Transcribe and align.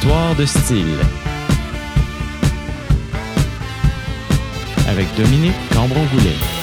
Histoire 0.00 0.36
de 0.36 0.46
style. 0.46 0.96
Avec 4.88 5.08
Dominique 5.16 5.56
Cambron-Goulet. 5.74 6.57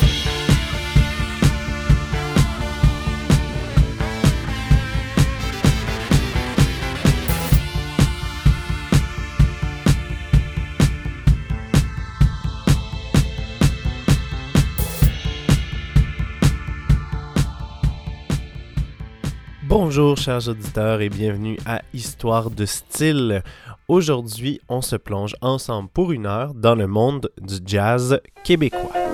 Chers 20.25 20.47
auditeurs 20.47 21.01
et 21.01 21.09
bienvenue 21.09 21.59
à 21.67 21.83
Histoire 21.93 22.49
de 22.49 22.65
style. 22.65 23.43
Aujourd'hui, 23.87 24.59
on 24.69 24.81
se 24.81 24.95
plonge 24.95 25.35
ensemble 25.39 25.87
pour 25.89 26.11
une 26.11 26.25
heure 26.25 26.55
dans 26.55 26.73
le 26.73 26.87
monde 26.87 27.29
du 27.39 27.57
jazz 27.63 28.19
québécois. 28.43 29.04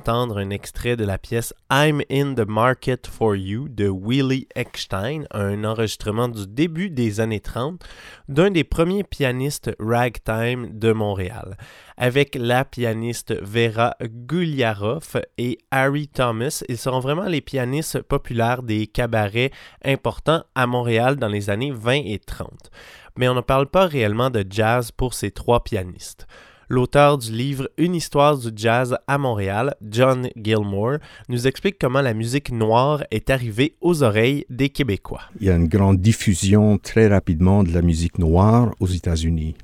D'entendre 0.00 0.38
un 0.38 0.48
extrait 0.48 0.96
de 0.96 1.04
la 1.04 1.18
pièce 1.18 1.52
I'm 1.70 2.00
in 2.10 2.32
the 2.34 2.48
Market 2.48 3.06
for 3.06 3.36
You 3.36 3.68
de 3.68 3.86
Willie 3.86 4.48
Eckstein, 4.54 5.26
un 5.30 5.62
enregistrement 5.62 6.28
du 6.28 6.46
début 6.46 6.88
des 6.88 7.20
années 7.20 7.40
30 7.40 7.84
d'un 8.26 8.50
des 8.50 8.64
premiers 8.64 9.04
pianistes 9.04 9.70
ragtime 9.78 10.70
de 10.72 10.92
Montréal, 10.92 11.58
avec 11.98 12.34
la 12.34 12.64
pianiste 12.64 13.34
Vera 13.42 13.94
Guliaroff 14.02 15.18
et 15.36 15.58
Harry 15.70 16.08
Thomas. 16.08 16.62
Ils 16.70 16.78
seront 16.78 17.00
vraiment 17.00 17.26
les 17.26 17.42
pianistes 17.42 18.00
populaires 18.00 18.62
des 18.62 18.86
cabarets 18.86 19.50
importants 19.84 20.44
à 20.54 20.66
Montréal 20.66 21.16
dans 21.16 21.28
les 21.28 21.50
années 21.50 21.72
20 21.72 22.04
et 22.06 22.20
30. 22.20 22.70
Mais 23.18 23.28
on 23.28 23.34
ne 23.34 23.42
parle 23.42 23.66
pas 23.66 23.86
réellement 23.86 24.30
de 24.30 24.46
jazz 24.48 24.92
pour 24.92 25.12
ces 25.12 25.30
trois 25.30 25.62
pianistes 25.62 26.26
l'auteur 26.70 27.18
du 27.18 27.32
livre 27.32 27.68
Une 27.76 27.96
histoire 27.96 28.38
du 28.38 28.48
jazz 28.54 28.96
à 29.06 29.18
Montréal, 29.18 29.74
John 29.82 30.28
Gilmore, 30.36 30.98
nous 31.28 31.46
explique 31.46 31.76
comment 31.78 32.00
la 32.00 32.14
musique 32.14 32.52
noire 32.52 33.02
est 33.10 33.28
arrivée 33.28 33.74
aux 33.80 34.02
oreilles 34.04 34.46
des 34.48 34.70
Québécois. 34.70 35.22
Il 35.40 35.48
y 35.48 35.50
a 35.50 35.56
une 35.56 35.66
grande 35.66 35.98
diffusion 36.00 36.78
très 36.78 37.08
rapidement 37.08 37.64
de 37.64 37.72
la 37.72 37.82
musique 37.82 38.18
noire 38.18 38.72
aux 38.78 38.86
États-Unis. 38.86 39.56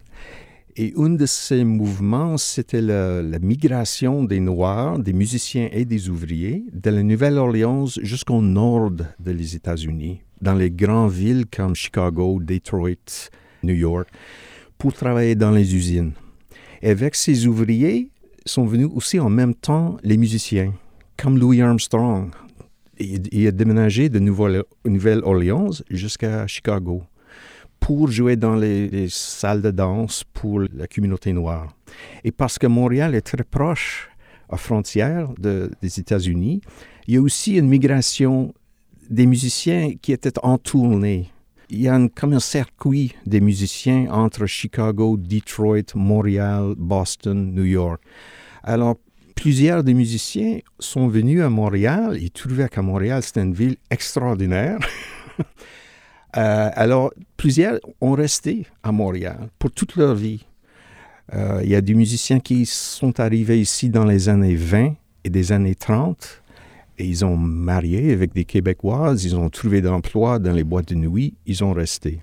Et 0.77 0.93
un 0.99 1.11
de 1.11 1.25
ces 1.25 1.65
mouvements, 1.65 2.37
c'était 2.37 2.83
la, 2.83 3.23
la, 3.23 3.39
migration 3.39 4.25
des 4.25 4.41
Noirs, 4.41 4.99
des 4.99 5.15
musiciens 5.15 5.69
et 5.73 5.87
des 5.87 6.11
ouvriers 6.11 6.65
de 6.73 6.91
la 6.91 7.03
Nouvelle-Orléans 7.03 7.87
jusqu'au 8.03 8.43
nord 8.43 8.91
des 9.19 9.57
États-Unis, 9.57 10.21
dans 10.43 10.55
les 10.55 10.71
grandes 10.71 11.13
villes 11.13 11.47
comme 11.47 11.75
Chicago, 11.75 12.41
Detroit, 12.43 13.31
New 13.63 13.75
York, 13.75 14.09
pour 14.77 14.93
travailler 14.93 15.37
dans 15.37 15.53
les 15.53 15.75
usines. 15.75 16.13
Et 16.83 16.91
avec 16.91 17.15
ces 17.15 17.47
ouvriers 17.47 18.09
sont 18.45 18.65
venus 18.65 18.89
aussi 18.95 19.19
en 19.19 19.29
même 19.29 19.55
temps 19.55 19.97
les 20.03 20.17
musiciens, 20.17 20.73
comme 21.17 21.39
Louis 21.39 21.61
Armstrong. 21.61 22.31
Il, 22.99 23.47
a 23.47 23.51
déménagé 23.51 24.09
de 24.09 24.19
Nouvelle-Orléans 24.19 25.71
jusqu'à 25.91 26.47
Chicago 26.47 27.03
pour 27.79 28.11
jouer 28.11 28.37
dans 28.37 28.57
les, 28.57 28.89
les, 28.89 29.09
salles 29.11 29.61
de 29.61 29.71
danse 29.71 30.25
pour 30.33 30.61
la 30.61 30.87
communauté 30.87 31.35
noire. 31.35 31.75
Et 32.25 32.33
parce 32.33 32.59
que 32.59 32.67
Montréal 32.67 33.15
est 33.15 33.21
très 33.21 33.45
proche 33.45 34.09
à 34.49 34.57
frontière 34.57 35.29
de, 35.39 35.71
des 35.83 36.01
États-Unis, 36.01 36.61
il 37.07 37.15
y 37.15 37.17
a 37.17 37.21
aussi 37.21 37.57
une 37.57 37.69
migration 37.69 38.55
des 39.11 39.27
musiciens 39.27 39.93
qui 40.01 40.13
étaient 40.13 40.39
en 40.43 40.59
tournée 40.59 41.31
il 41.71 41.83
y 41.83 41.89
a 41.89 41.95
un, 41.95 42.09
comme 42.09 42.33
un 42.33 42.41
circuit 42.41 43.15
des 43.27 43.41
musiciens 43.41 44.11
entre 44.11 44.47
Chicago, 44.47 45.17
Detroit, 45.17 45.95
Montréal, 45.95 46.75
Boston, 46.77 47.53
New 47.55 47.65
York. 47.65 48.01
Alors, 48.63 48.97
plusieurs 49.35 49.85
des 49.85 49.95
musiciens 49.95 50.59
sont 50.79 51.09
venus 51.09 51.43
à 51.43 51.51
Montréal. 51.51 52.19
Ils 52.21 52.31
trouvaient 52.31 52.69
qu'à 52.69 52.83
Montréal, 52.83 53.23
c'était 53.23 53.43
une 53.43 53.55
ville 53.55 53.77
extraordinaire. 53.91 54.79
euh, 56.37 56.71
alors, 56.75 57.13
plusieurs 57.37 57.79
ont 58.01 58.13
resté 58.13 58.67
à 58.83 58.93
Montréal 58.93 59.49
pour 59.59 59.71
toute 59.71 59.97
leur 59.97 60.15
vie. 60.15 60.45
Euh, 61.35 61.61
il 61.65 61.71
y 61.71 61.75
a 61.75 61.81
des 61.81 61.95
musiciens 61.95 62.39
qui 62.39 62.67
sont 62.67 63.19
arrivés 63.19 63.61
ici 63.61 63.91
dans 63.91 64.05
les 64.05 64.29
années 64.29 64.55
20 64.55 64.95
et 65.25 65.31
des 65.31 65.51
années 65.51 65.75
30 65.75 66.43
et 66.99 67.07
ils 67.07 67.25
ont 67.25 67.37
marié 67.37 68.13
avec 68.13 68.33
des 68.33 68.45
Québécoises, 68.45 69.25
ils 69.25 69.37
ont 69.37 69.49
trouvé 69.51 69.81
d'emploi 69.81 70.39
dans 70.39 70.53
les 70.53 70.65
boîtes 70.65 70.89
de 70.89 70.95
nuit, 70.95 71.35
ils 71.47 71.63
ont 71.63 71.73
resté. 71.73 72.21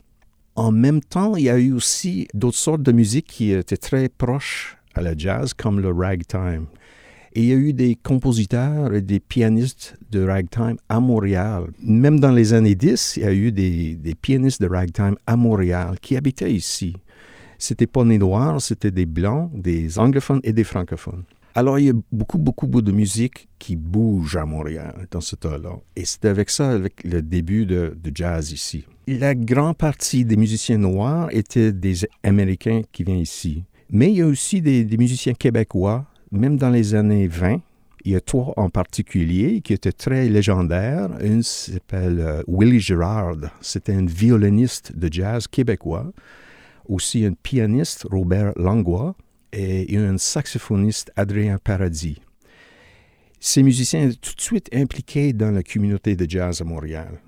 En 0.55 0.71
même 0.71 1.01
temps, 1.01 1.35
il 1.35 1.45
y 1.45 1.49
a 1.49 1.57
eu 1.57 1.73
aussi 1.73 2.27
d'autres 2.33 2.57
sortes 2.57 2.83
de 2.83 2.91
musique 2.91 3.25
qui 3.25 3.51
étaient 3.51 3.77
très 3.77 4.09
proches 4.09 4.77
à 4.93 5.01
la 5.01 5.17
jazz, 5.17 5.53
comme 5.53 5.79
le 5.79 5.91
ragtime. 5.91 6.67
Et 7.35 7.41
il 7.41 7.47
y 7.47 7.51
a 7.51 7.55
eu 7.55 7.73
des 7.73 7.95
compositeurs 7.95 8.93
et 8.93 9.01
des 9.01 9.19
pianistes 9.19 9.97
de 10.11 10.23
ragtime 10.23 10.77
à 10.87 10.99
Montréal. 10.99 11.71
Même 11.81 12.19
dans 12.19 12.31
les 12.31 12.53
années 12.53 12.75
10, 12.75 13.17
il 13.17 13.23
y 13.23 13.25
a 13.25 13.33
eu 13.33 13.51
des, 13.51 13.95
des 13.95 14.13
pianistes 14.13 14.61
de 14.61 14.67
ragtime 14.67 15.15
à 15.25 15.35
Montréal 15.35 15.95
qui 15.99 16.15
habitaient 16.15 16.53
ici. 16.53 16.95
C'était 17.57 17.87
pas 17.87 18.03
des 18.03 18.19
noirs, 18.19 18.61
c'était 18.61 18.91
des 18.91 19.07
blancs, 19.07 19.49
des 19.55 19.97
anglophones 19.97 20.41
et 20.43 20.53
des 20.53 20.63
francophones. 20.63 21.23
Alors, 21.55 21.77
il 21.77 21.85
y 21.85 21.89
a 21.89 21.93
beaucoup, 22.11 22.39
beaucoup, 22.39 22.65
beaucoup 22.65 22.81
de 22.81 22.91
musique 22.91 23.47
qui 23.59 23.75
bouge 23.75 24.35
à 24.37 24.45
Montréal 24.45 25.07
dans 25.11 25.21
ce 25.21 25.35
temps-là. 25.35 25.77
Et 25.95 26.03
c'est 26.03 26.25
avec 26.25 26.49
ça, 26.49 26.71
avec 26.71 27.03
le 27.03 27.21
début 27.21 27.67
de, 27.67 27.95
jazz 28.13 28.51
ici. 28.51 28.85
La 29.07 29.35
grande 29.35 29.77
partie 29.77 30.25
des 30.25 30.35
musiciens 30.35 30.79
noirs 30.79 31.27
étaient 31.31 31.71
des 31.71 32.07
Américains 32.23 32.81
qui 32.91 33.03
viennent 33.03 33.19
ici. 33.19 33.63
Mais 33.91 34.09
il 34.09 34.17
y 34.17 34.21
a 34.21 34.25
aussi 34.25 34.61
des, 34.61 34.83
des 34.83 34.97
musiciens 34.97 35.33
québécois, 35.33 36.05
même 36.31 36.57
dans 36.57 36.71
les 36.71 36.95
années 36.95 37.27
20. 37.27 37.61
Il 38.05 38.11
y 38.13 38.15
a 38.15 38.21
trois 38.21 38.53
en 38.57 38.69
particulier 38.69 39.61
qui 39.61 39.73
étaient 39.73 39.91
très 39.91 40.27
légendaires. 40.29 41.09
Une 41.21 41.43
s'appelle 41.43 42.19
euh, 42.19 42.43
Willie 42.47 42.79
Girard. 42.79 43.37
C'était 43.61 43.93
un 43.93 44.05
violoniste 44.05 44.97
de 44.97 45.07
jazz 45.11 45.47
québécois. 45.47 46.11
Aussi 46.89 47.23
un 47.25 47.33
pianiste, 47.33 48.07
Robert 48.09 48.53
Langlois 48.55 49.15
et 49.53 49.97
un 49.97 50.17
saxophoniste, 50.17 51.11
Adrien 51.15 51.57
Paradis. 51.63 52.19
Ces 53.45 53.61
musiciens 53.61 54.07
étaient 54.07 54.15
tout 54.15 54.35
de 54.35 54.41
suite 54.41 54.69
impliqués 54.73 55.33
dans 55.33 55.51
la 55.51 55.63
communauté 55.63 56.15
de 56.15 56.29
jazz 56.29 56.61
à 56.61 56.63
Montréal. 56.63 57.19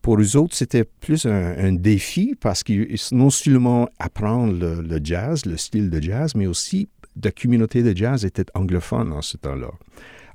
Pour 0.00 0.20
eux 0.20 0.36
autres, 0.36 0.54
c'était 0.54 0.84
plus 0.84 1.26
un, 1.26 1.72
défi 1.72 2.36
parce 2.40 2.62
qu'ils 2.62 2.96
non 3.10 3.28
seulement 3.28 3.88
apprendre 3.98 4.52
le, 4.52 5.00
jazz, 5.02 5.44
le 5.44 5.56
style 5.56 5.90
de 5.90 6.00
jazz, 6.00 6.36
mais 6.36 6.46
aussi 6.46 6.88
la 7.20 7.32
communauté 7.32 7.82
de 7.82 7.96
jazz 7.96 8.24
était 8.24 8.46
anglophone 8.54 9.12
en 9.12 9.20
ce 9.20 9.36
temps-là. 9.36 9.72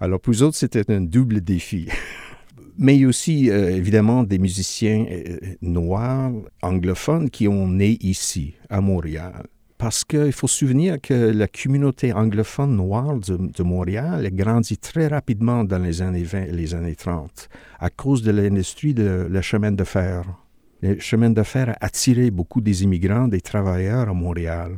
Alors 0.02 0.20
pour 0.20 0.34
eux 0.34 0.44
autres, 0.44 0.58
c'était 0.58 0.92
un 0.92 1.00
double 1.00 1.40
défi. 1.40 1.88
mais 2.78 3.06
aussi 3.06 3.50
euh, 3.50 3.70
évidemment 3.70 4.24
des 4.24 4.40
musiciens 4.40 5.06
euh, 5.10 5.38
noirs 5.62 6.34
anglophones 6.62 7.30
qui 7.30 7.48
ont 7.48 7.70
né 7.70 7.98
ici, 8.02 8.56
à 8.70 8.82
Montréal 8.82 9.48
parce 9.78 10.04
qu'il 10.04 10.32
faut 10.32 10.48
se 10.48 10.58
souvenir 10.58 11.00
que 11.00 11.14
la 11.14 11.48
communauté 11.48 12.12
anglophone 12.12 12.76
noire 12.76 13.18
de, 13.18 13.64
Montréal 13.64 14.26
a 14.26 14.30
grandi 14.30 14.78
très 14.78 15.08
rapidement 15.08 15.64
dans 15.64 15.78
les 15.78 16.02
années 16.02 16.24
20 16.24 16.44
et 16.46 16.52
les 16.52 16.74
années 16.74 16.96
30 16.96 17.50
à 17.80 17.90
cause 17.90 18.24
de 18.24 18.32
l'industrie 18.32 18.94
de 18.94 19.28
la 19.30 19.42
chemin 19.42 19.72
de 19.72 19.84
fer. 19.84 20.24
Le 20.82 21.00
chemin 21.00 21.30
de 21.30 21.44
fer 21.44 21.70
a 21.70 21.86
attiré 21.86 22.32
beaucoup 22.32 22.62
des 22.62 22.84
immigrants, 22.84 23.28
des 23.28 23.42
travailleurs 23.42 24.10
à 24.10 24.14
Montréal. 24.14 24.78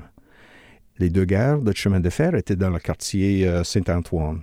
Les 0.97 1.09
deux 1.09 1.25
gares 1.25 1.61
de 1.61 1.73
chemin 1.73 2.01
de 2.01 2.09
fer 2.09 2.35
étaient 2.35 2.57
dans 2.57 2.69
le 2.69 2.79
quartier 2.79 3.47
euh, 3.47 3.63
Saint-Antoine. 3.63 4.41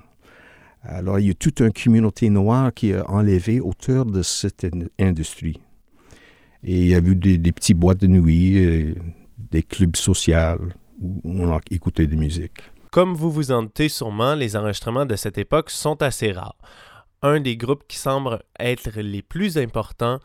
Alors, 0.82 1.18
il 1.18 1.26
y 1.26 1.30
a 1.30 1.34
toute 1.34 1.60
une 1.60 1.72
communauté 1.72 2.30
noire 2.30 2.72
qui 2.72 2.94
a 2.94 3.08
enlevé 3.10 3.60
autour 3.60 4.06
de 4.06 4.22
cette 4.22 4.66
industrie. 4.98 5.60
Et 6.62 6.80
il 6.80 6.86
y 6.86 6.94
a 6.94 6.98
eu 6.98 7.14
des, 7.16 7.38
des 7.38 7.52
petites 7.52 7.76
boîtes 7.76 7.98
de 7.98 8.06
nuit, 8.06 8.94
des 9.38 9.62
clubs 9.62 9.96
sociaux 9.96 10.58
où 11.00 11.20
on 11.24 11.52
a 11.52 11.60
écouté 11.70 12.06
de 12.06 12.16
musique. 12.16 12.58
Comme 12.90 13.14
vous 13.14 13.30
vous 13.30 13.52
en 13.52 13.62
doutez 13.62 13.88
sûrement, 13.88 14.34
les 14.34 14.56
enregistrements 14.56 15.06
de 15.06 15.16
cette 15.16 15.38
époque 15.38 15.70
sont 15.70 16.02
assez 16.02 16.32
rares. 16.32 16.56
Un 17.22 17.40
des 17.40 17.56
groupes 17.56 17.84
qui 17.88 17.98
semble 17.98 18.42
être 18.58 18.90
les 19.00 19.22
plus 19.22 19.58
importants 19.58 20.20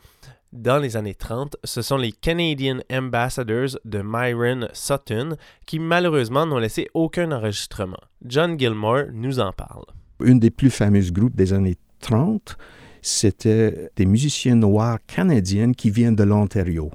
dans 0.52 0.78
les 0.78 0.96
années 0.98 1.14
30, 1.14 1.56
ce 1.64 1.80
sont 1.80 1.96
les 1.96 2.12
Canadian 2.12 2.80
Ambassadors 2.92 3.78
de 3.86 4.02
Myron 4.04 4.68
Sutton 4.74 5.36
qui 5.66 5.78
malheureusement 5.78 6.44
n'ont 6.44 6.58
laissé 6.58 6.88
aucun 6.92 7.32
enregistrement. 7.32 8.00
John 8.24 8.58
Gilmore 8.58 9.04
nous 9.14 9.40
en 9.40 9.52
parle. 9.52 9.84
Une 10.22 10.38
des 10.38 10.50
plus 10.50 10.70
fameuses 10.70 11.10
groupes 11.10 11.34
des 11.34 11.54
années 11.54 11.78
30, 12.00 12.56
c'était 13.00 13.90
des 13.96 14.04
musiciens 14.04 14.54
noirs 14.54 14.98
canadiens 15.06 15.72
qui 15.72 15.90
viennent 15.90 16.16
de 16.16 16.24
l'Ontario. 16.24 16.90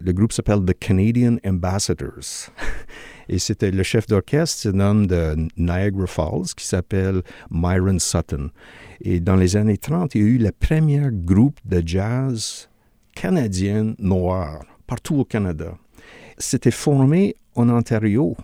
Le 0.00 0.12
groupe 0.12 0.32
s'appelle 0.32 0.64
The 0.64 0.78
Canadian 0.78 1.36
Ambassadors. 1.44 2.50
Et 3.28 3.38
c'était 3.38 3.70
le 3.70 3.82
chef 3.82 4.06
d'orchestre, 4.06 4.62
c'est 4.62 4.68
un 4.68 4.80
homme 4.80 5.06
de 5.06 5.36
Niagara 5.56 6.06
Falls 6.06 6.54
qui 6.56 6.66
s'appelle 6.66 7.22
Myron 7.50 7.98
Sutton. 7.98 8.50
Et 9.02 9.20
dans 9.20 9.36
les 9.36 9.56
années 9.56 9.76
30, 9.76 10.14
il 10.14 10.20
y 10.20 10.24
a 10.24 10.28
eu 10.28 10.38
le 10.38 10.50
premier 10.50 11.08
groupe 11.10 11.58
de 11.64 11.82
jazz 11.84 12.68
canadien 13.14 13.94
noir 13.98 14.64
partout 14.86 15.16
au 15.16 15.24
Canada. 15.24 15.76
C'était 16.38 16.70
formé 16.70 17.34
en 17.54 17.68
Ontario, 17.68 18.36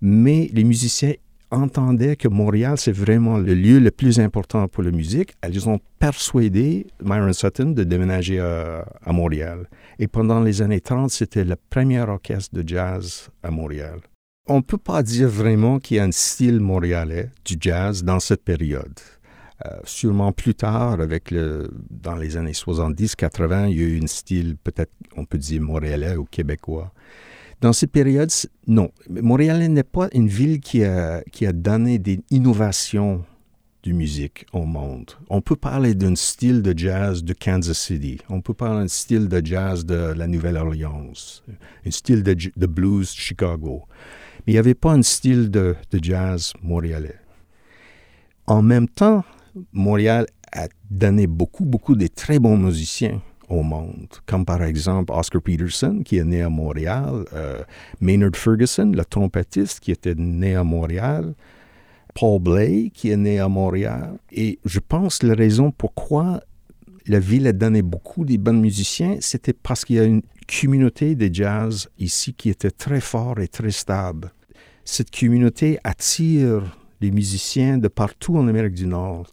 mais 0.00 0.50
les 0.52 0.64
musiciens 0.64 1.14
entendaient 1.50 2.16
que 2.16 2.28
Montréal, 2.28 2.76
c'est 2.78 2.92
vraiment 2.92 3.38
le 3.38 3.54
lieu 3.54 3.78
le 3.78 3.90
plus 3.90 4.20
important 4.20 4.68
pour 4.68 4.82
la 4.82 4.90
musique. 4.90 5.32
Ils 5.48 5.68
ont 5.68 5.80
persuadé 5.98 6.86
Myron 7.02 7.32
Sutton 7.32 7.70
de 7.70 7.84
déménager 7.84 8.40
à, 8.40 8.86
à 9.04 9.12
Montréal. 9.12 9.68
Et 9.98 10.08
pendant 10.08 10.40
les 10.40 10.62
années 10.62 10.80
30, 10.80 11.10
c'était 11.10 11.44
le 11.44 11.56
premier 11.70 12.00
orchestre 12.00 12.54
de 12.54 12.66
jazz 12.66 13.28
à 13.42 13.50
Montréal. 13.50 14.00
On 14.46 14.56
ne 14.56 14.62
peut 14.62 14.78
pas 14.78 15.02
dire 15.02 15.28
vraiment 15.28 15.78
qu'il 15.78 15.98
y 15.98 16.00
a 16.00 16.04
un 16.04 16.12
style 16.12 16.60
montréalais 16.60 17.30
du 17.44 17.56
jazz 17.60 18.02
dans 18.02 18.20
cette 18.20 18.42
période. 18.42 18.98
Euh, 19.66 19.70
sûrement 19.84 20.32
plus 20.32 20.54
tard, 20.54 21.00
avec 21.00 21.32
le, 21.32 21.68
dans 21.90 22.14
les 22.14 22.36
années 22.36 22.52
70-80, 22.52 23.70
il 23.70 23.76
y 23.76 23.82
a 23.82 23.86
eu 23.86 24.00
un 24.02 24.06
style 24.06 24.56
peut-être, 24.56 24.92
on 25.16 25.24
peut 25.24 25.38
dire, 25.38 25.60
montréalais 25.60 26.16
ou 26.16 26.24
québécois. 26.24 26.92
Dans 27.60 27.72
cette 27.72 27.90
période, 27.90 28.30
non. 28.68 28.90
Montréal 29.10 29.66
n'est 29.66 29.82
pas 29.82 30.08
une 30.12 30.28
ville 30.28 30.60
qui 30.60 30.84
a, 30.84 31.22
qui 31.32 31.44
a 31.44 31.52
donné 31.52 31.98
des 31.98 32.20
innovations 32.30 33.24
de 33.82 33.92
musique 33.92 34.46
au 34.52 34.64
monde. 34.64 35.10
On 35.28 35.40
peut 35.40 35.56
parler 35.56 35.94
d'un 35.94 36.14
style 36.14 36.62
de 36.62 36.76
jazz 36.76 37.24
de 37.24 37.32
Kansas 37.32 37.78
City. 37.78 38.18
On 38.28 38.40
peut 38.40 38.54
parler 38.54 38.82
d'un 38.82 38.88
style 38.88 39.28
de 39.28 39.44
jazz 39.44 39.84
de 39.84 40.12
la 40.16 40.28
Nouvelle-Orléans. 40.28 41.12
Un 41.84 41.90
style 41.90 42.22
de, 42.22 42.36
de, 42.56 42.66
blues 42.66 43.10
Chicago. 43.10 43.82
Mais 44.46 44.52
il 44.52 44.54
n'y 44.54 44.58
avait 44.58 44.74
pas 44.74 44.92
un 44.92 45.02
style 45.02 45.50
de, 45.50 45.74
de 45.90 45.98
jazz 46.02 46.52
montréalais. 46.62 47.18
En 48.46 48.62
même 48.62 48.88
temps, 48.88 49.24
Montréal 49.72 50.26
a 50.52 50.68
donné 50.90 51.26
beaucoup, 51.26 51.64
beaucoup 51.64 51.96
de 51.96 52.06
très 52.06 52.38
bons 52.38 52.56
musiciens 52.56 53.20
au 53.48 53.62
monde, 53.62 54.08
comme 54.26 54.44
par 54.44 54.62
exemple 54.62 55.12
Oscar 55.12 55.42
Peterson, 55.42 56.02
qui 56.04 56.18
est 56.18 56.24
né 56.24 56.42
à 56.42 56.48
Montréal, 56.48 57.24
euh, 57.32 57.62
Maynard 58.00 58.34
Ferguson, 58.34 58.92
le 58.94 59.04
trompettiste, 59.04 59.80
qui 59.80 59.90
était 59.90 60.14
né 60.14 60.54
à 60.54 60.64
Montréal, 60.64 61.34
Paul 62.14 62.40
Blay, 62.40 62.90
qui 62.92 63.10
est 63.10 63.16
né 63.16 63.38
à 63.38 63.48
Montréal. 63.48 64.18
Et 64.32 64.58
je 64.64 64.80
pense 64.80 65.22
la 65.22 65.34
raison 65.34 65.70
pourquoi 65.70 66.40
la 67.06 67.18
ville 67.18 67.46
a 67.46 67.52
donné 67.52 67.80
beaucoup 67.82 68.24
de 68.24 68.36
bons 68.36 68.60
musiciens, 68.60 69.16
c'était 69.20 69.54
parce 69.54 69.84
qu'il 69.84 69.96
y 69.96 70.00
a 70.00 70.04
une 70.04 70.22
communauté 70.48 71.14
de 71.14 71.32
jazz 71.32 71.88
ici 71.98 72.34
qui 72.34 72.50
était 72.50 72.70
très 72.70 73.00
forte 73.00 73.38
et 73.40 73.48
très 73.48 73.70
stable. 73.70 74.30
Cette 74.84 75.10
communauté 75.10 75.78
attire 75.84 76.76
les 77.00 77.10
musiciens 77.10 77.78
de 77.78 77.88
partout 77.88 78.36
en 78.36 78.48
Amérique 78.48 78.74
du 78.74 78.86
Nord. 78.86 79.30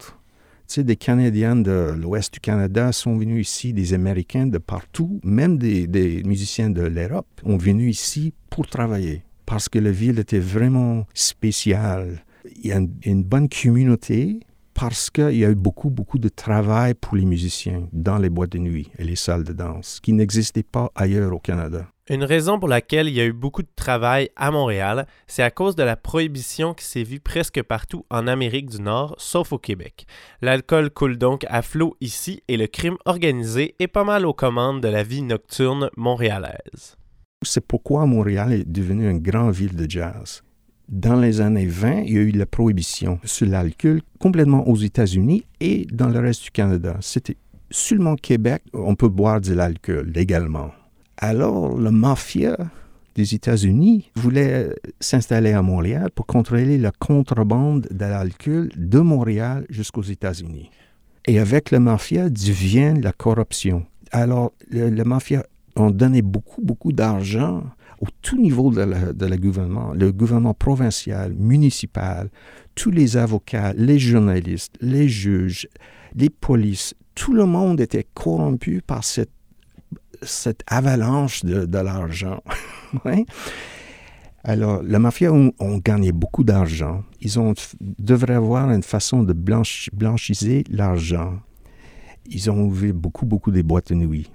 Sais, 0.68 0.84
des 0.84 0.96
Canadiens 0.96 1.56
de 1.56 1.94
l'ouest 1.96 2.34
du 2.34 2.40
Canada 2.40 2.92
sont 2.92 3.18
venus 3.18 3.50
ici, 3.50 3.74
des 3.74 3.94
Américains 3.94 4.48
de 4.48 4.58
partout, 4.58 5.20
même 5.24 5.58
des, 5.58 6.24
musiciens 6.26 6.70
de 6.70 6.82
l'Europe 6.82 7.28
ont 7.44 7.58
venu 7.58 7.90
ici 7.90 8.34
pour 8.50 8.68
travailler 8.68 9.24
parce 9.46 9.70
que 9.70 9.80
la 9.80 9.92
ville 9.92 10.20
était 10.20 10.40
vraiment 10.40 11.06
spéciale. 11.14 12.24
Il 12.64 12.68
y 12.68 12.72
a 12.72 12.80
une 13.04 13.24
bonne 13.24 13.48
communauté 13.48 14.40
parce 14.74 15.10
qu'il 15.10 15.38
y 15.38 15.46
a 15.46 15.50
eu 15.50 15.56
beaucoup, 15.56 15.90
beaucoup 15.90 16.20
de 16.20 16.30
travail 16.30 16.94
pour 16.94 17.16
les 17.16 17.26
musiciens 17.26 17.88
dans 17.94 18.18
les 18.18 18.30
boîtes 18.30 18.52
de 18.52 18.60
nuit 18.60 18.92
et 19.00 19.04
les 19.04 19.16
salles 19.16 19.44
de 19.44 19.54
danse 19.54 20.00
qui 20.02 20.14
n'existaient 20.14 20.64
pas 20.64 20.92
ailleurs 20.96 21.34
au 21.34 21.40
Canada. 21.40 21.88
Une 22.08 22.24
raison 22.24 22.60
pour 22.60 22.70
laquelle 22.70 23.08
il 23.08 23.16
y 23.16 23.20
a 23.20 23.26
eu 23.26 23.34
beaucoup 23.34 23.64
de 23.64 23.68
travail 23.76 24.30
à 24.36 24.52
Montréal, 24.52 25.08
c'est 25.26 25.42
à 25.42 25.50
cause 25.50 25.76
de 25.76 25.82
la 25.82 25.96
prohibition 25.96 26.76
qui 26.76 26.86
s'est 26.86 27.02
vue 27.02 27.20
presque 27.20 27.64
partout 27.64 28.06
en 28.12 28.28
Amérique 28.28 28.70
du 28.70 28.80
Nord, 28.80 29.16
sauf 29.18 29.52
au 29.54 29.58
Québec. 29.58 30.06
L'alcool 30.44 30.92
coule 30.92 31.18
donc 31.18 31.48
à 31.50 31.64
flot 31.64 31.98
ici 32.02 32.44
et 32.48 32.58
le 32.58 32.68
crime 32.68 32.98
organisé 33.06 33.74
est 33.80 33.88
pas 33.88 34.04
mal 34.04 34.28
aux 34.28 34.36
commandes 34.36 34.82
de 34.82 34.88
la 34.88 35.02
vie 35.02 35.24
nocturne 35.24 35.90
montréalaise. 35.98 36.96
C'est 37.44 37.66
pourquoi 37.66 38.06
Montréal 38.06 38.54
est 38.54 38.72
devenu 38.72 39.10
une 39.10 39.20
grande 39.20 39.56
ville 39.56 39.76
de 39.76 39.90
jazz. 39.90 40.44
Dans 40.88 41.20
les 41.20 41.42
années 41.42 41.66
20, 41.66 42.02
il 42.02 42.14
y 42.14 42.18
a 42.20 42.22
eu 42.22 42.30
la 42.30 42.46
prohibition 42.46 43.20
sur 43.24 43.48
l'alcool 43.48 44.02
complètement 44.20 44.68
aux 44.68 44.76
États-Unis 44.76 45.44
et 45.60 45.88
dans 45.92 46.10
le 46.10 46.20
reste 46.20 46.44
du 46.44 46.52
Canada. 46.52 46.98
C'était 47.02 47.38
seulement 47.72 48.16
Québec, 48.16 48.62
on 48.74 48.94
peut 48.94 49.10
boire 49.10 49.42
de 49.42 49.56
l'alcool 49.56 50.12
légalement. 50.14 50.70
Alors, 51.18 51.78
la 51.80 51.92
mafia 51.92 52.58
des 53.16 53.34
États-Unis 53.34 54.12
voulait 54.16 54.76
s'installer 55.00 55.54
à 55.54 55.62
Montréal 55.62 56.10
pour 56.14 56.26
contrôler 56.26 56.78
la 56.78 56.92
contrebande 56.92 57.88
de 57.90 58.06
l'alcool 58.06 58.70
de 58.76 59.00
Montréal 59.00 59.66
jusqu'aux 59.70 60.04
États-Unis. 60.04 60.70
Et 61.26 61.40
avec 61.40 61.72
la 61.72 61.80
mafia 61.80 62.28
vient 62.30 62.94
la 62.94 63.14
corruption. 63.14 63.86
Alors, 64.12 64.52
le, 64.70 64.90
la 64.90 65.06
mafia 65.06 65.46
ont 65.76 65.92
donné 65.92 66.22
beaucoup, 66.22 66.62
beaucoup 66.62 66.92
d'argent 66.92 67.64
au 68.02 68.08
tout 68.22 68.40
niveau 68.40 68.72
de 68.72 68.82
la, 68.82 69.14
de 69.14 69.26
la 69.26 69.38
gouvernement, 69.38 69.94
le 69.94 70.12
gouvernement 70.12 70.54
provincial, 70.54 71.34
municipal, 71.34 72.30
tous 72.76 72.92
les 72.92 73.18
avocats, 73.18 73.74
les 73.74 74.00
journalistes, 74.00 74.76
les 74.82 75.08
juges, 75.08 75.68
les 76.16 76.30
polices, 76.30 76.94
tout 77.16 77.34
le 77.34 77.46
monde 77.46 77.80
était 77.80 78.06
corrompu 78.14 78.82
par 78.86 79.04
cette 79.04 79.32
cette 80.22 80.64
avalanche 80.68 81.44
de, 81.44 81.78
l'argent. 81.78 82.42
Alors, 84.44 84.84
la 84.84 85.00
mafia 85.00 85.34
ont, 85.34 85.78
gagné 85.84 86.12
beaucoup 86.12 86.44
d'argent. 86.44 87.04
Ils 87.20 87.40
ont, 87.40 87.54
devraient 87.82 88.36
avoir 88.36 88.70
une 88.72 88.84
façon 88.84 89.24
de 89.24 89.34
blanchi, 89.34 89.90
blanchiser 89.92 90.64
l'argent. 90.70 91.40
Ils 92.28 92.50
ont 92.52 92.64
ouvert 92.64 92.94
beaucoup, 92.94 93.26
beaucoup 93.26 93.52
de 93.52 93.62
boîtes 93.62 93.90
de 93.90 93.96
nuit. 93.96 94.30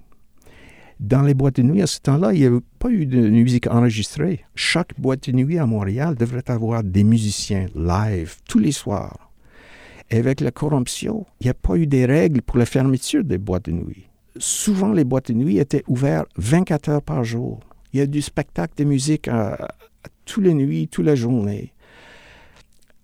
Dans 0.99 1.23
les 1.23 1.33
boîtes 1.33 1.57
de 1.57 1.63
nuit, 1.63 1.81
à 1.81 1.87
ce 1.87 2.01
temps-là, 2.01 2.33
il 2.35 2.41
n'y 2.41 2.47
avait 2.47 2.59
pas 2.79 2.91
eu 2.91 3.07
de 3.07 3.31
musique 3.31 3.69
enregistrée. 3.69 4.45
Chaque 4.55 5.01
boîte 5.01 5.31
de 5.31 5.33
nuit 5.33 5.59
à 5.59 5.67
Montréal 5.67 6.15
devrait 6.15 6.51
avoir 6.51 6.83
des 6.83 7.05
musiciens 7.05 7.67
live 7.75 8.37
tous 8.49 8.59
les 8.59 8.73
soirs. 8.73 9.31
Et 10.11 10.19
avec 10.19 10.41
la 10.41 10.51
corruption, 10.51 11.25
il 11.41 11.45
n'y 11.45 11.51
a 11.51 11.55
pas 11.55 11.77
eu 11.77 11.87
des 11.87 12.05
règles 12.05 12.43
pour 12.43 12.59
la 12.59 12.67
fermeture 12.67 13.25
des 13.25 13.39
boîtes 13.39 13.67
de 13.67 13.73
nuit 13.73 14.10
souvent 14.37 14.93
les 14.93 15.05
boîtes 15.05 15.29
de 15.29 15.35
nuit 15.35 15.59
étaient 15.59 15.85
ouvertes 15.89 16.31
24 16.37 16.89
heures 16.89 17.03
par 17.03 17.25
jour. 17.25 17.61
Il 17.93 17.99
y 17.99 18.03
a 18.03 18.07
du 18.07 18.23
spectacle 18.23 18.75
de 18.77 18.85
musique 18.85 19.29
à 19.29 19.69
toutes 20.25 20.45
les 20.45 20.55
nuits, 20.55 20.89
toute 20.89 21.05
la 21.05 21.15
journée. 21.15 21.73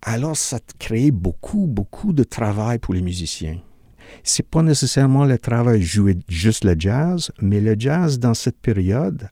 Alors, 0.03 0.37
ça 0.37 0.61
crée 0.79 1.11
beaucoup, 1.11 1.67
beaucoup 1.67 2.13
de 2.13 2.23
travail 2.23 2.79
pour 2.79 2.95
les 2.95 3.03
musiciens. 3.03 3.59
C'est 4.23 4.49
pas 4.49 4.63
nécessairement 4.63 5.25
le 5.25 5.37
travail 5.37 5.83
jouer 5.83 6.17
juste 6.29 6.65
le 6.65 6.77
jazz, 6.79 7.33
mais 7.41 7.61
le 7.61 7.75
jazz 7.77 8.21
dans 8.21 8.35
cette 8.35 8.59
période, 8.59 9.29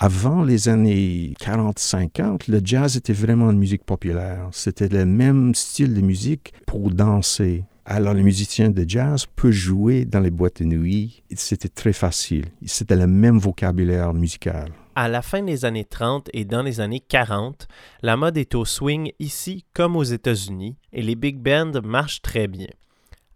avant 0.00 0.42
les 0.42 0.68
années 0.68 1.34
40-50, 1.40 2.50
le 2.50 2.60
jazz 2.64 2.96
était 2.96 3.12
vraiment 3.12 3.50
une 3.50 3.58
musique 3.58 3.84
populaire. 3.84 4.48
C'était 4.50 4.88
le 4.88 5.06
même 5.06 5.54
style 5.54 5.94
de 5.94 6.00
musique 6.00 6.52
pour 6.66 6.90
danser. 6.90 7.64
Alors, 7.88 8.14
les 8.14 8.24
musiciens 8.24 8.70
de 8.70 8.84
jazz 8.86 9.26
peuvent 9.36 9.52
jouer 9.52 10.04
dans 10.04 10.18
les 10.18 10.32
boîtes 10.32 10.60
de 10.60 10.66
nuit. 10.66 11.22
C'était 11.36 11.68
très 11.68 11.92
facile. 11.92 12.46
C'était 12.64 12.96
le 12.96 13.06
même 13.06 13.38
vocabulaire 13.38 14.12
musical. 14.12 14.72
À 14.96 15.08
la 15.08 15.22
fin 15.22 15.40
des 15.40 15.64
années 15.64 15.84
30 15.84 16.28
et 16.32 16.44
dans 16.44 16.62
les 16.62 16.80
années 16.80 16.98
40, 16.98 17.68
la 18.02 18.16
mode 18.16 18.38
est 18.38 18.56
au 18.56 18.64
swing 18.64 19.12
ici 19.20 19.64
comme 19.72 19.94
aux 19.94 20.02
États-Unis 20.02 20.76
et 20.92 21.00
les 21.00 21.14
big 21.14 21.38
bands 21.38 21.80
marchent 21.84 22.22
très 22.22 22.48
bien. 22.48 22.66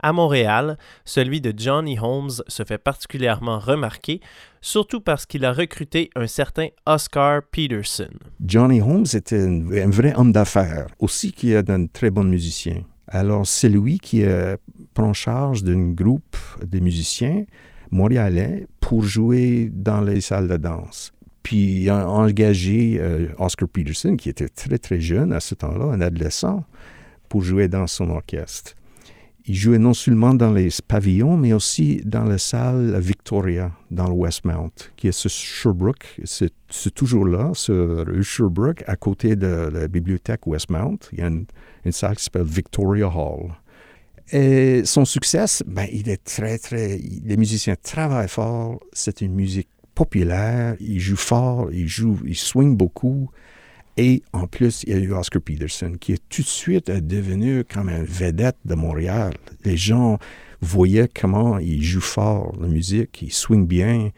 À 0.03 0.13
Montréal, 0.13 0.79
celui 1.05 1.41
de 1.41 1.55
Johnny 1.57 1.97
Holmes 2.01 2.31
se 2.49 2.65
fait 2.65 2.79
particulièrement 2.79 3.61
remarquer, 3.61 4.21
surtout 4.61 5.01
parce 5.01 5.27
qu'il 5.27 5.45
a 5.45 5.53
recruté 5.53 6.11
un 6.17 6.27
certain 6.27 6.69
Oscar 6.87 7.43
Peterson. 7.53 8.11
Johnny 8.45 8.81
Holmes 8.81 9.07
était 9.13 9.43
un, 9.43 9.91
vrai 9.91 10.15
homme 10.17 10.33
d'affaires, 10.33 10.87
aussi 10.99 11.31
qui 11.33 11.53
est 11.53 11.71
un 11.71 11.87
très 11.87 12.11
bon 12.11 12.25
musicien. 12.25 12.83
Alors, 13.11 13.45
c'est 13.47 13.69
lui 13.69 13.99
qui 13.99 14.23
euh, 14.25 14.57
prend 14.95 15.13
charge 15.13 15.65
d'un 15.65 15.91
groupe 15.91 16.37
de 16.65 16.79
musiciens 16.79 17.45
montréalais 17.91 18.69
pour 18.79 19.03
jouer 19.03 19.69
dans 19.75 20.01
les 20.01 20.21
salles 20.21 20.47
de 20.47 20.57
danse. 20.57 21.13
Puis 21.43 21.83
il 21.83 21.91
a 21.91 22.09
engagé 22.09 22.99
euh, 23.01 23.27
Oscar 23.39 23.69
Peterson, 23.69 24.17
qui 24.17 24.29
était 24.29 24.49
très 24.49 24.79
très 24.79 25.01
jeune 25.01 25.33
à 25.33 25.41
ce 25.41 25.57
temps-là, 25.57 25.87
un 25.87 26.01
adolescent, 26.01 26.65
pour 27.29 27.43
jouer 27.43 27.67
dans 27.67 27.89
son 27.89 28.11
orchestre. 28.11 28.75
Il 29.47 29.57
jouait 29.57 29.79
non 29.79 29.95
seulement 29.95 30.35
dans 30.35 30.53
les 30.53 30.69
pavillons, 30.87 31.37
mais 31.37 31.53
aussi 31.53 32.03
dans 32.05 32.25
la 32.25 32.39
salle 32.39 32.97
Victoria, 33.01 33.73
dans 33.91 34.07
le 34.07 34.13
Westmount, 34.13 34.71
qui 34.95 35.09
est 35.09 35.13
sur 35.13 35.31
Sherbrooke. 35.31 36.21
C'est 36.25 36.95
toujours 36.95 37.27
là, 37.27 37.51
sur 37.55 38.05
Sherbrooke, 38.23 38.85
à 38.87 38.95
côté 38.95 39.35
de 39.35 39.71
la 39.73 39.89
bibliothèque 39.89 40.47
Westmount. 40.47 40.99
Il 41.13 41.19
y 41.19 41.23
a 41.23 41.29
une, 41.29 41.47
salle 41.93 42.17
qui 42.17 42.25
s'appelle 42.25 42.43
Victoria 42.43 43.09
Hall. 43.09 43.51
Et 44.33 44.83
son 44.85 45.05
succès, 45.05 45.47
ben, 45.67 45.87
il 45.93 46.09
est 46.09 46.23
très, 46.23 46.59
très. 46.59 46.99
Les 47.25 47.37
musiciens 47.37 47.75
travaillent 47.83 48.29
fort. 48.29 48.81
C'est 48.93 49.21
une 49.23 49.35
musique 49.35 49.69
populaire. 49.95 50.77
Il 50.81 51.01
joue 51.01 51.17
fort, 51.17 51.71
il 51.73 51.89
joue, 51.89 52.19
il 52.25 52.37
swing 52.37 52.77
beaucoup. 52.77 53.31
Et 53.97 54.23
en 54.33 54.47
plus, 54.47 54.85
il 54.85 54.91
y 54.91 54.97
a 54.97 54.99
eu 54.99 55.13
Oscar 55.13 55.43
Peterson, 55.43 55.95
qui 56.01 56.13
est 56.13 56.23
tout 56.29 56.43
de 56.43 56.47
suite 56.47 56.91
devenu 56.91 57.65
comme 57.65 57.89
un 57.89 58.03
vedette 58.05 58.57
de 58.65 58.75
Montréal. 58.75 59.35
Les 59.65 59.77
gens 59.77 60.19
voyaient 60.61 61.09
comment 61.09 61.59
il 61.59 61.83
joue 61.83 62.01
fort 62.01 62.55
la 62.61 62.69
musique, 62.69 63.21
il 63.23 63.33
swing 63.33 63.67
bien, 63.67 64.11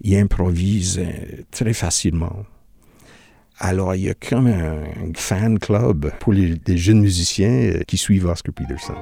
il 0.00 0.16
improvise 0.16 0.98
euh, 0.98 1.42
très 1.50 1.72
facilement. 1.72 2.44
Alors, 3.58 3.94
il 3.94 4.02
y 4.02 4.10
a 4.10 4.14
comme 4.14 4.48
un, 4.48 5.12
fan 5.14 5.58
club 5.58 6.10
pour 6.18 6.32
les, 6.32 6.58
jeunes 6.76 7.00
musiciens 7.00 7.50
euh, 7.50 7.82
qui 7.86 7.96
suivent 7.96 8.26
Oscar 8.26 8.52
Peterson. 8.52 8.94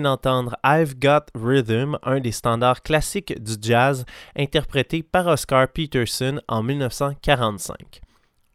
D'entendre 0.00 0.56
I've 0.64 0.94
Got 0.98 1.26
Rhythm, 1.34 1.98
un 2.02 2.20
des 2.20 2.32
standards 2.32 2.82
classiques 2.82 3.40
du 3.42 3.54
jazz, 3.60 4.04
interprété 4.36 5.02
par 5.02 5.26
Oscar 5.26 5.68
Peterson 5.68 6.40
en 6.48 6.62
1945. 6.62 8.00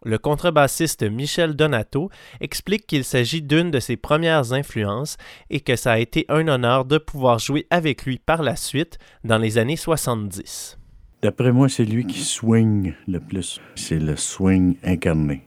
Le 0.06 0.18
contrebassiste 0.18 1.04
Michel 1.04 1.56
Donato 1.56 2.10
explique 2.40 2.86
qu'il 2.88 3.04
s'agit 3.04 3.42
d'une 3.42 3.72
de 3.72 3.80
ses 3.80 3.98
premières 3.98 4.54
influences 4.54 5.18
et 5.50 5.60
que 5.60 5.76
ça 5.76 5.94
a 5.94 6.00
été 6.00 6.26
un 6.30 6.48
honneur 6.48 6.86
de 6.86 6.98
pouvoir 6.98 7.40
jouer 7.40 7.66
avec 7.70 8.06
lui 8.06 8.20
par 8.20 8.44
la 8.44 8.56
suite 8.56 9.00
dans 9.24 9.38
les 9.38 9.58
années 9.58 9.76
70. 9.76 10.78
D'après 11.24 11.52
moi, 11.52 11.68
c'est 11.68 11.84
lui 11.84 12.06
qui 12.06 12.20
swing 12.20 12.94
le 13.08 13.20
plus. 13.20 13.60
C'est 13.76 14.00
le 14.00 14.16
swing 14.16 14.78
incarné. 14.84 15.44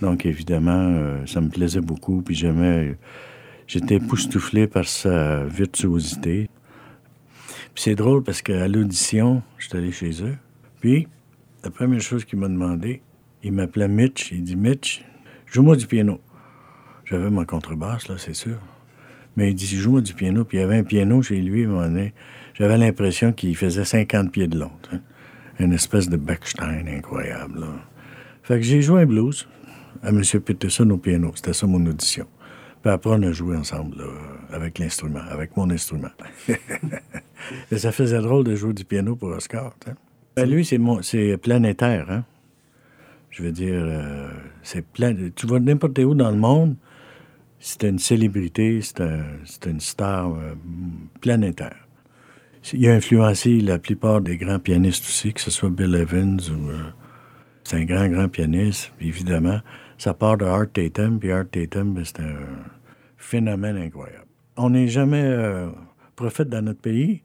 Donc 0.00 0.26
évidemment, 0.26 0.90
euh, 0.90 1.24
ça 1.26 1.40
me 1.40 1.48
plaisait 1.48 1.80
beaucoup, 1.80 2.20
puis 2.20 2.34
j'aimais 2.34 2.96
J'étais 3.66 3.96
époustouflé 3.96 4.66
par 4.66 4.86
sa 4.86 5.44
virtuosité. 5.44 6.50
c'est 7.74 7.94
drôle 7.94 8.22
parce 8.22 8.42
qu'à 8.42 8.68
l'audition, 8.68 9.42
j'étais 9.58 9.78
allé 9.78 9.90
chez 9.90 10.22
eux. 10.22 10.36
Puis, 10.80 11.08
la 11.64 11.70
première 11.70 12.00
chose 12.00 12.24
qu'il 12.24 12.38
m'a 12.38 12.48
demandé, 12.48 13.00
il 13.42 13.52
m'appelait 13.52 13.88
Mitch. 13.88 14.32
Il 14.32 14.44
dit 14.44 14.56
Mitch, 14.56 15.02
joue-moi 15.46 15.76
du 15.76 15.86
piano. 15.86 16.20
J'avais 17.04 17.30
ma 17.30 17.44
contrebasse, 17.44 18.08
là, 18.08 18.16
c'est 18.18 18.34
sûr. 18.34 18.58
Mais 19.36 19.50
il 19.50 19.54
dit 19.54 19.66
joue-moi 19.66 20.02
du 20.02 20.14
piano. 20.14 20.44
Puis 20.44 20.58
il 20.58 20.60
y 20.60 20.64
avait 20.64 20.78
un 20.78 20.84
piano 20.84 21.22
chez 21.22 21.40
lui, 21.40 21.64
à 21.64 21.88
J'avais 22.54 22.78
l'impression 22.78 23.32
qu'il 23.32 23.56
faisait 23.56 23.84
50 23.84 24.30
pieds 24.30 24.46
de 24.46 24.58
long. 24.58 24.70
Une 25.58 25.72
espèce 25.72 26.08
de 26.08 26.16
Bechstein 26.16 26.86
incroyable. 26.86 27.60
Là. 27.60 27.68
Fait 28.42 28.56
que 28.56 28.62
j'ai 28.62 28.82
joué 28.82 29.02
un 29.02 29.06
blues 29.06 29.48
à 30.02 30.10
M. 30.10 30.22
Peterson 30.22 30.88
au 30.90 30.98
piano. 30.98 31.32
C'était 31.34 31.52
ça 31.52 31.66
mon 31.66 31.84
audition. 31.86 32.26
Puis 32.84 32.92
après, 32.92 33.12
on 33.14 33.22
a 33.22 33.32
joué 33.32 33.56
ensemble 33.56 33.96
avec 34.52 34.78
l'instrument, 34.78 35.22
avec 35.30 35.56
mon 35.56 35.70
instrument. 35.70 36.10
Et 37.72 37.78
ça 37.78 37.92
faisait 37.92 38.20
drôle 38.20 38.44
de 38.44 38.54
jouer 38.54 38.74
du 38.74 38.84
piano 38.84 39.16
pour 39.16 39.30
Oscar. 39.30 39.74
Ben, 40.36 40.46
lui, 40.46 40.66
c'est, 40.66 40.76
mon, 40.76 41.00
c'est 41.00 41.38
planétaire. 41.38 42.10
Hein? 42.10 42.24
Je 43.30 43.42
veux 43.42 43.52
dire, 43.52 43.72
euh, 43.74 44.28
c'est 44.62 44.86
plein. 44.86 45.14
tu 45.34 45.46
vas 45.46 45.60
n'importe 45.60 45.98
où 46.00 46.14
dans 46.14 46.30
le 46.30 46.36
monde, 46.36 46.76
c'était 47.58 47.88
une 47.88 47.98
célébrité, 47.98 48.82
c'était 48.82 49.20
c'était 49.46 49.70
une 49.70 49.80
star 49.80 50.34
euh, 50.34 50.52
planétaire. 51.22 51.88
Il 52.74 52.86
a 52.86 52.92
influencé 52.92 53.60
la 53.62 53.78
plupart 53.78 54.20
des 54.20 54.36
grands 54.36 54.58
pianistes 54.58 55.04
aussi, 55.04 55.32
que 55.32 55.40
ce 55.40 55.50
soit 55.50 55.70
Bill 55.70 55.94
Evans 55.94 56.38
ou. 56.50 56.68
euh, 56.68 56.82
c'est 57.66 57.76
un 57.76 57.84
grand, 57.86 58.08
grand 58.08 58.28
pianiste, 58.28 58.92
évidemment. 59.00 59.60
Ça 59.96 60.12
part 60.12 60.36
de 60.36 60.44
Art 60.44 60.70
Tatum, 60.70 61.18
puis 61.18 61.32
Art 61.32 61.46
Tatum, 61.50 61.94
ben, 61.94 62.04
c'est 62.04 62.20
un 62.20 62.36
phénomène 63.24 63.76
incroyable. 63.76 64.26
On 64.56 64.70
n'est 64.70 64.88
jamais 64.88 65.22
euh, 65.22 65.68
prophète 66.14 66.48
dans 66.48 66.62
notre 66.62 66.80
pays. 66.80 67.22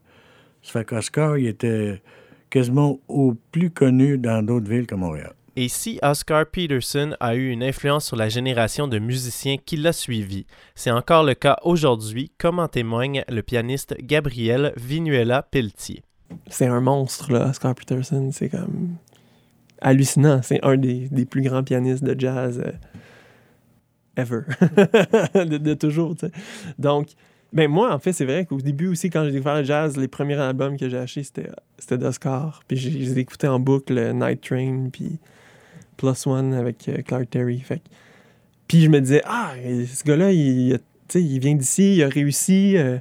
Ça 0.63 0.71
fait 0.71 0.85
qu'Oscar, 0.85 1.37
il 1.37 1.47
était 1.47 2.01
quasiment 2.49 2.99
au 3.07 3.35
plus 3.51 3.69
connu 3.69 4.17
dans 4.17 4.43
d'autres 4.43 4.69
villes 4.69 4.87
que 4.87 4.95
Montréal. 4.95 5.33
Et 5.55 5.67
si 5.67 5.99
Oscar 6.01 6.45
Peterson 6.45 7.15
a 7.19 7.35
eu 7.35 7.49
une 7.49 7.63
influence 7.63 8.05
sur 8.05 8.15
la 8.15 8.29
génération 8.29 8.87
de 8.87 8.97
musiciens 8.97 9.57
qui 9.57 9.75
l'a 9.75 9.91
suivi, 9.91 10.45
c'est 10.73 10.91
encore 10.91 11.23
le 11.23 11.33
cas 11.33 11.57
aujourd'hui, 11.63 12.31
comme 12.37 12.59
en 12.59 12.67
témoigne 12.67 13.23
le 13.27 13.43
pianiste 13.43 13.95
Gabriel 14.01 14.73
Vinuela 14.77 15.43
Pelletier. 15.43 16.01
C'est 16.47 16.67
un 16.67 16.79
monstre, 16.79 17.31
là, 17.33 17.49
Oscar 17.49 17.75
Peterson. 17.75 18.29
C'est 18.31 18.49
comme 18.49 18.95
hallucinant. 19.81 20.41
C'est 20.43 20.63
un 20.63 20.77
des, 20.77 21.09
des 21.09 21.25
plus 21.25 21.41
grands 21.41 21.63
pianistes 21.63 22.03
de 22.03 22.17
jazz 22.17 22.61
euh, 22.65 22.71
de, 25.35 25.57
de 25.57 25.73
toujours, 25.73 26.15
tu 26.15 26.27
sais. 26.27 26.31
Donc, 26.77 27.09
ben 27.51 27.69
moi, 27.69 27.93
en 27.93 27.99
fait, 27.99 28.13
c'est 28.13 28.25
vrai 28.25 28.45
qu'au 28.45 28.61
début 28.61 28.87
aussi, 28.87 29.09
quand 29.09 29.25
j'ai 29.25 29.31
découvert 29.31 29.55
le 29.55 29.63
jazz, 29.63 29.97
les 29.97 30.07
premiers 30.07 30.35
albums 30.35 30.77
que 30.77 30.87
j'ai 30.87 30.97
achetés, 30.97 31.23
c'était, 31.23 31.97
d'Oscar. 31.97 32.61
Puis 32.67 32.77
je 32.77 33.13
les 33.13 33.47
en 33.47 33.59
boucle, 33.59 33.97
euh, 33.97 34.13
Night 34.13 34.41
Train, 34.41 34.89
puis 34.91 35.17
Plus 35.97 36.27
One 36.27 36.53
avec 36.53 36.87
euh, 36.87 37.01
Clark 37.01 37.29
Terry. 37.29 37.59
Fait 37.59 37.81
Puis 38.67 38.81
je 38.81 38.89
me 38.89 39.01
disais, 39.01 39.21
ah, 39.25 39.53
ce 39.55 40.03
gars-là, 40.03 40.31
il, 40.31 40.79
il 41.15 41.39
vient 41.39 41.55
d'ici, 41.55 41.95
il 41.95 42.03
a 42.03 42.09
réussi. 42.09 42.77
euh, 42.77 42.99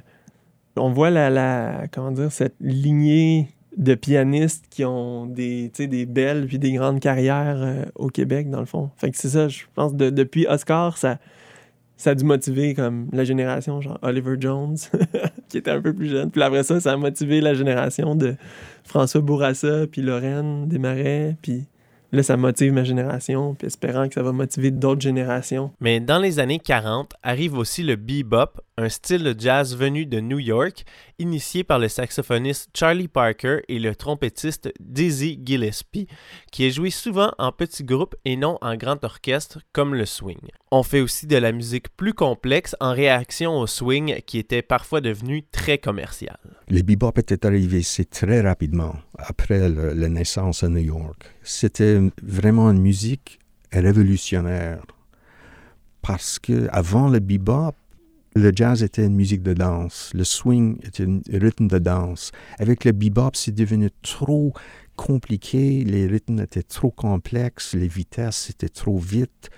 on 0.75 0.91
voit 0.91 1.11
la, 1.11 1.85
comment 1.91 2.11
dire, 2.11 2.31
cette 2.31 2.55
lignée 2.59 3.49
de 3.77 3.95
pianistes 3.95 4.65
qui 4.69 4.83
ont 4.83 5.25
des, 5.25 5.71
des 5.77 6.05
belles 6.05 6.47
puis 6.47 6.59
des 6.59 6.71
grandes 6.73 6.99
carrières 6.99 7.57
euh, 7.59 7.85
au 7.95 8.07
Québec, 8.07 8.49
dans 8.49 8.59
le 8.59 8.65
fond. 8.65 8.89
Fait 8.97 9.11
que 9.11 9.17
c'est 9.17 9.29
ça, 9.29 9.47
je 9.47 9.63
pense, 9.75 9.93
de- 9.95 10.09
depuis 10.09 10.47
Oscar, 10.47 10.97
ça, 10.97 11.19
ça 11.95 12.11
a 12.11 12.15
dû 12.15 12.23
motiver 12.25 12.73
comme 12.73 13.07
la 13.13 13.23
génération, 13.23 13.79
genre 13.81 13.99
Oliver 14.01 14.35
Jones, 14.39 14.77
qui 15.49 15.57
était 15.59 15.71
un 15.71 15.81
peu 15.81 15.93
plus 15.93 16.09
jeune. 16.09 16.31
Puis 16.31 16.41
après 16.41 16.63
ça, 16.63 16.79
ça 16.79 16.93
a 16.93 16.97
motivé 16.97 17.41
la 17.41 17.53
génération 17.53 18.15
de 18.15 18.35
François 18.83 19.21
Bourassa, 19.21 19.85
puis 19.85 20.01
Lorraine 20.01 20.67
Desmarais, 20.67 21.35
puis 21.41 21.65
là, 22.11 22.23
ça 22.23 22.37
motive 22.37 22.73
ma 22.73 22.83
génération, 22.83 23.53
puis 23.53 23.67
espérant 23.67 24.07
que 24.07 24.15
ça 24.15 24.23
va 24.23 24.31
motiver 24.31 24.71
d'autres 24.71 25.01
générations. 25.01 25.71
Mais 25.79 25.99
dans 25.99 26.17
les 26.19 26.39
années 26.39 26.57
40 26.59 27.13
arrive 27.21 27.55
aussi 27.55 27.83
le 27.83 27.97
bebop, 27.97 28.59
un 28.79 28.87
style 28.87 29.23
de 29.23 29.35
jazz 29.37 29.75
venu 29.75 30.05
de 30.05 30.21
New 30.21 30.39
York, 30.39 30.85
initié 31.19 31.65
par 31.65 31.79
le 31.79 31.89
saxophoniste 31.89 32.69
Charlie 32.73 33.09
Parker 33.09 33.59
et 33.67 33.77
le 33.77 33.93
trompettiste 33.93 34.71
Dizzy 34.79 35.37
Gillespie, 35.43 36.07
qui 36.49 36.65
est 36.65 36.71
joué 36.71 36.89
souvent 36.89 37.33
en 37.37 37.51
petits 37.51 37.83
groupes 37.83 38.15
et 38.23 38.37
non 38.37 38.57
en 38.61 38.77
grand 38.77 39.03
orchestre 39.03 39.59
comme 39.73 39.95
le 39.95 40.05
swing. 40.05 40.39
On 40.71 40.83
fait 40.83 41.01
aussi 41.01 41.27
de 41.27 41.35
la 41.35 41.51
musique 41.51 41.89
plus 41.97 42.13
complexe 42.13 42.73
en 42.79 42.93
réaction 42.93 43.59
au 43.59 43.67
swing 43.67 44.21
qui 44.25 44.37
était 44.37 44.61
parfois 44.61 45.01
devenu 45.01 45.43
très 45.51 45.77
commercial. 45.77 46.37
Le 46.69 46.81
bebop 46.81 47.17
était 47.17 47.45
arrivé 47.45 47.79
ici 47.79 48.05
très 48.05 48.39
rapidement 48.39 48.95
après 49.17 49.67
la 49.67 50.07
naissance 50.07 50.63
à 50.63 50.69
New 50.69 50.77
York. 50.77 51.29
C'était 51.43 51.99
vraiment 52.23 52.71
une 52.71 52.81
musique 52.81 53.39
révolutionnaire 53.73 54.85
parce 56.01 56.39
que 56.39 56.69
avant 56.71 57.09
le 57.09 57.19
bebop, 57.19 57.75
le 58.35 58.51
jazz 58.55 58.83
était 58.83 59.05
une 59.05 59.15
musique 59.15 59.41
de 59.41 59.53
danse, 59.53 60.11
le 60.13 60.23
swing 60.23 60.77
était 60.83 61.05
un 61.05 61.21
rythme 61.31 61.67
de 61.67 61.79
danse. 61.79 62.31
Avec 62.59 62.85
le 62.85 62.91
bebop, 62.91 63.31
c'est 63.33 63.55
devenu 63.55 63.89
trop 64.01 64.53
compliqué, 64.95 65.83
les 65.83 66.07
rythmes 66.07 66.39
étaient 66.39 66.63
trop 66.63 66.91
complexes, 66.91 67.73
les 67.73 67.87
vitesses 67.87 68.49
étaient 68.49 68.69
trop 68.69 68.97
vite. 68.97 69.49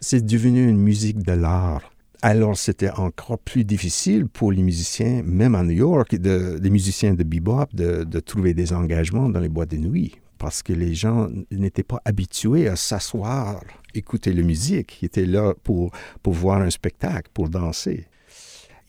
C'est 0.00 0.24
devenu 0.24 0.68
une 0.68 0.78
musique 0.78 1.22
de 1.22 1.32
l'art. 1.32 1.90
Alors, 2.22 2.56
c'était 2.56 2.90
encore 2.90 3.38
plus 3.38 3.64
difficile 3.64 4.26
pour 4.26 4.52
les 4.52 4.62
musiciens, 4.62 5.22
même 5.24 5.54
à 5.54 5.62
New 5.62 5.70
York, 5.72 6.12
les 6.12 6.70
musiciens 6.70 7.14
de 7.14 7.22
bebop, 7.22 7.66
de, 7.72 8.04
de 8.04 8.20
trouver 8.20 8.52
des 8.52 8.74
engagements 8.74 9.30
dans 9.30 9.40
les 9.40 9.48
boîtes 9.48 9.70
de 9.70 9.78
nuit. 9.78 10.16
Parce 10.36 10.62
que 10.62 10.72
les 10.72 10.94
gens 10.94 11.28
n'étaient 11.50 11.82
pas 11.82 12.00
habitués 12.04 12.68
à 12.68 12.76
s'asseoir, 12.76 13.62
écouter 13.94 14.32
la 14.32 14.42
musique. 14.42 14.98
Ils 15.02 15.06
étaient 15.06 15.26
là 15.26 15.54
pour, 15.62 15.92
pour 16.22 16.34
voir 16.34 16.60
un 16.60 16.70
spectacle, 16.70 17.30
pour 17.32 17.48
danser. 17.48 18.06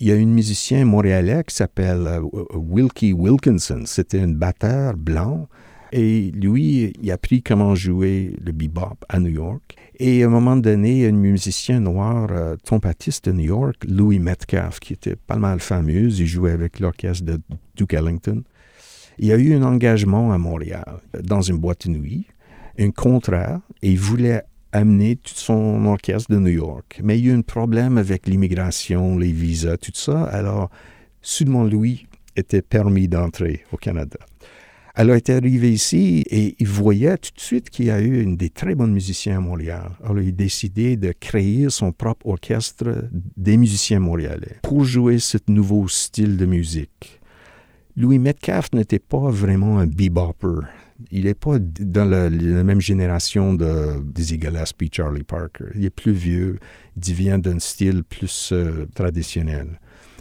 Il 0.02 0.08
y 0.08 0.12
a 0.12 0.16
un 0.16 0.26
musicien 0.26 0.84
montréalais 0.84 1.44
qui 1.46 1.56
s'appelle 1.56 2.08
euh, 2.08 2.22
Wilkie 2.56 3.14
Wilkinson. 3.14 3.84
C'était 3.86 4.20
un 4.22 4.30
batteur 4.30 4.98
blanc. 4.98 5.48
Et 5.92 6.32
lui, 6.32 6.92
il 7.00 7.12
a 7.12 7.14
appris 7.14 7.44
comment 7.44 7.76
jouer 7.76 8.36
le 8.44 8.52
bebop 8.52 8.98
à 9.10 9.20
New 9.20 9.30
York. 9.30 9.76
Et 10.00 10.24
à 10.24 10.26
un 10.26 10.30
moment 10.30 10.58
donné, 10.58 11.06
un 11.06 11.12
musicien 11.12 11.82
noir, 11.82 12.30
euh, 12.32 12.56
trompettiste 12.66 13.26
de 13.30 13.34
New 13.34 13.44
York, 13.44 13.86
Louis 13.88 14.18
Metcalf, 14.18 14.80
qui 14.80 14.94
était 14.94 15.16
pas 15.16 15.36
mal 15.36 15.60
fameux, 15.60 16.10
il 16.10 16.26
jouait 16.26 16.54
avec 16.54 16.80
l'orchestre 16.80 17.24
de 17.24 17.40
Duke 17.76 17.94
Ellington. 17.94 18.42
Il 19.20 19.32
a 19.32 19.38
eu 19.38 19.54
un 19.54 19.62
engagement 19.62 20.34
à 20.34 20.40
Montréal, 20.40 20.98
dans 21.24 21.42
une 21.42 21.60
boîte 21.60 21.88
de 21.88 21.92
nuit, 21.92 22.26
un 22.80 22.90
contrat, 22.90 23.62
et 23.84 23.92
il 23.92 24.00
voulait 24.00 24.42
amener 24.72 25.16
tout 25.16 25.34
son 25.36 25.86
orchestre 25.86 26.32
de 26.32 26.40
New 26.40 26.48
York. 26.52 27.00
Mais 27.04 27.20
il 27.20 27.26
y 27.26 27.30
a 27.30 27.34
eu 27.34 27.38
un 27.38 27.42
problème 27.42 27.98
avec 27.98 28.28
l'immigration, 28.28 29.18
les 29.18 29.32
visas, 29.32 29.78
tout 29.78 29.92
ça. 29.94 30.24
Alors, 30.24 30.70
soudainement, 31.22 31.64
Louis 31.64 32.08
était 32.36 32.62
permis 32.62 33.08
d'entrer 33.08 33.64
au 33.72 33.78
Canada. 33.78 34.20
Elle 34.94 35.10
a 35.10 35.16
été 35.16 35.34
arrivée 35.34 35.72
ici 35.72 36.24
et 36.30 36.56
il 36.60 36.68
voyait 36.68 37.18
tout 37.18 37.32
de 37.34 37.40
suite 37.40 37.70
qu'il 37.70 37.86
y 37.86 37.92
a 37.92 38.02
eu 38.02 38.22
une 38.22 38.36
des 38.36 38.50
très 38.50 38.76
bonnes 38.76 38.92
musiciens 38.92 39.38
à 39.38 39.40
Montréal. 39.40 39.92
Alors 40.04 40.20
il 40.20 40.30
a 40.30 40.32
décidé 40.32 40.98
de 40.98 41.14
créer 41.18 41.70
son 41.70 41.94
propre 41.94 42.28
orchestre 42.28 43.08
des 43.38 43.56
musiciens 43.56 44.02
montréalais 44.02 44.58
pour 44.64 44.84
jouer 44.84 45.20
ce 45.20 45.38
nouveau 45.48 45.88
style 45.88 46.36
de 46.36 46.46
musique. 46.46 47.22
Louis 47.96 48.20
Metcalf 48.20 48.74
n'était 48.74 49.00
pas 49.00 49.30
vraiment 49.30 49.80
un 49.80 49.88
bebopper. 49.88 50.68
Il 51.12 51.26
n'est 51.26 51.34
pas 51.34 51.58
dans 51.60 52.06
la, 52.06 52.30
même 52.30 52.82
génération 52.82 53.54
de 53.54 54.02
Dizzy 54.04 54.40
Gillespie, 54.40 54.90
Charlie 54.92 55.24
Parker. 55.24 55.66
Il 55.76 55.86
est 55.86 55.90
plus 55.90 56.12
vieux, 56.12 56.60
il 56.96 57.14
vient 57.14 57.40
d'un 57.40 57.60
style 57.60 58.04
plus 58.04 58.52
euh, 58.52 58.86
traditionnel. 58.94 59.80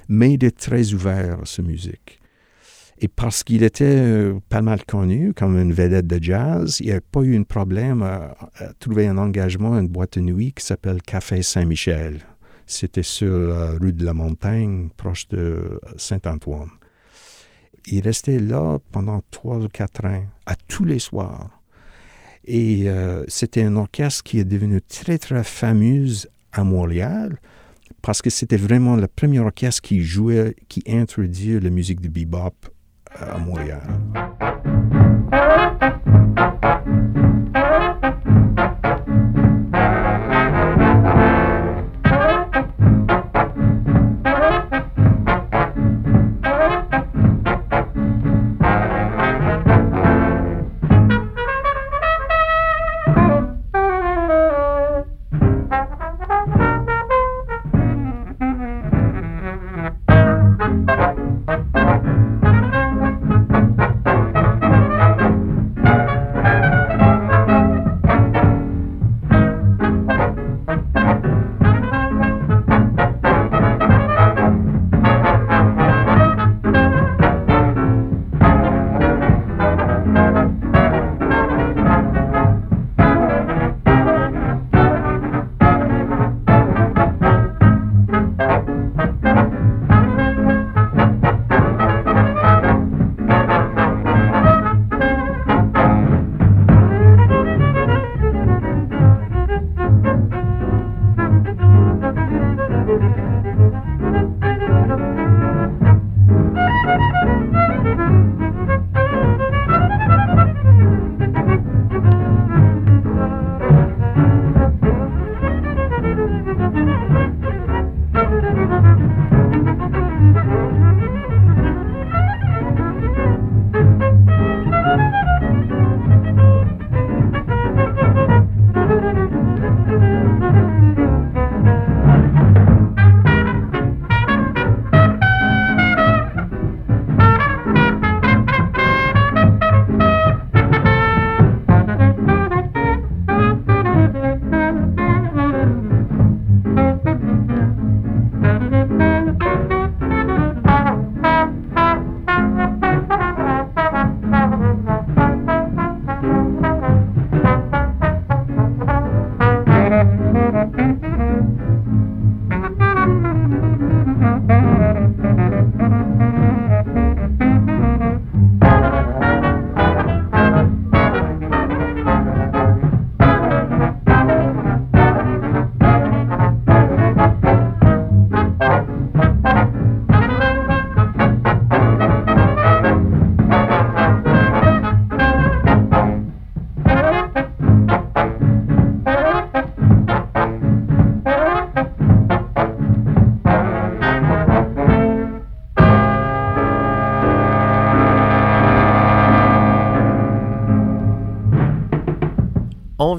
Mais 0.08 0.34
il 0.34 0.44
est 0.44 0.56
très 0.56 0.92
ouvert 0.92 1.40
à 1.42 1.46
sa 1.46 1.62
musique. 1.62 2.18
Et 3.02 3.08
parce 3.08 3.44
qu'il 3.44 3.62
était 3.62 3.84
euh, 3.84 4.40
pas 4.48 4.60
mal 4.60 4.84
connu 4.84 5.32
comme 5.32 5.56
une 5.56 5.72
vedette 5.72 6.06
de 6.06 6.22
jazz, 6.22 6.78
il 6.80 6.86
n'y 6.86 6.92
a 6.92 7.00
pas 7.00 7.22
eu 7.22 7.36
un 7.38 7.44
problème 7.44 8.02
à, 8.02 8.36
à, 8.56 8.72
trouver 8.78 9.06
un 9.06 9.16
engagement 9.16 9.74
à 9.74 9.80
une 9.80 9.88
boîte 9.88 10.18
de 10.18 10.20
nuit 10.20 10.52
qui 10.52 10.64
s'appelle 10.64 11.00
Café 11.00 11.42
Saint-Michel. 11.42 12.18
C'était 12.66 13.02
sur 13.02 13.48
la 13.48 13.70
rue 13.72 13.92
de 13.92 14.04
la 14.04 14.14
Montagne, 14.14 14.90
proche 14.96 15.28
de 15.28 15.80
Saint-Antoine. 15.96 16.68
Il 17.86 18.02
restait 18.02 18.38
là 18.38 18.78
pendant 18.92 19.20
trois 19.30 19.58
ou 19.58 19.68
quatre 19.68 20.04
ans, 20.04 20.24
à 20.46 20.54
tous 20.68 20.84
les 20.84 20.98
soirs. 20.98 21.50
Et 22.44 22.88
euh, 22.88 23.24
c'était 23.28 23.62
un 23.62 23.76
orchestre 23.76 24.22
qui 24.22 24.38
est 24.38 24.44
devenu 24.44 24.80
très, 24.80 25.18
très 25.18 25.44
fameux 25.44 26.06
à 26.52 26.64
Montréal 26.64 27.38
parce 28.02 28.22
que 28.22 28.30
c'était 28.30 28.56
vraiment 28.56 28.96
le 28.96 29.06
premier 29.06 29.40
orchestre 29.40 29.82
qui 29.82 30.02
jouait, 30.02 30.56
qui 30.68 30.82
introduit 30.86 31.60
la 31.60 31.70
musique 31.70 32.00
de 32.00 32.08
bebop 32.08 32.54
à 33.14 33.38
Montréal. 33.38 33.82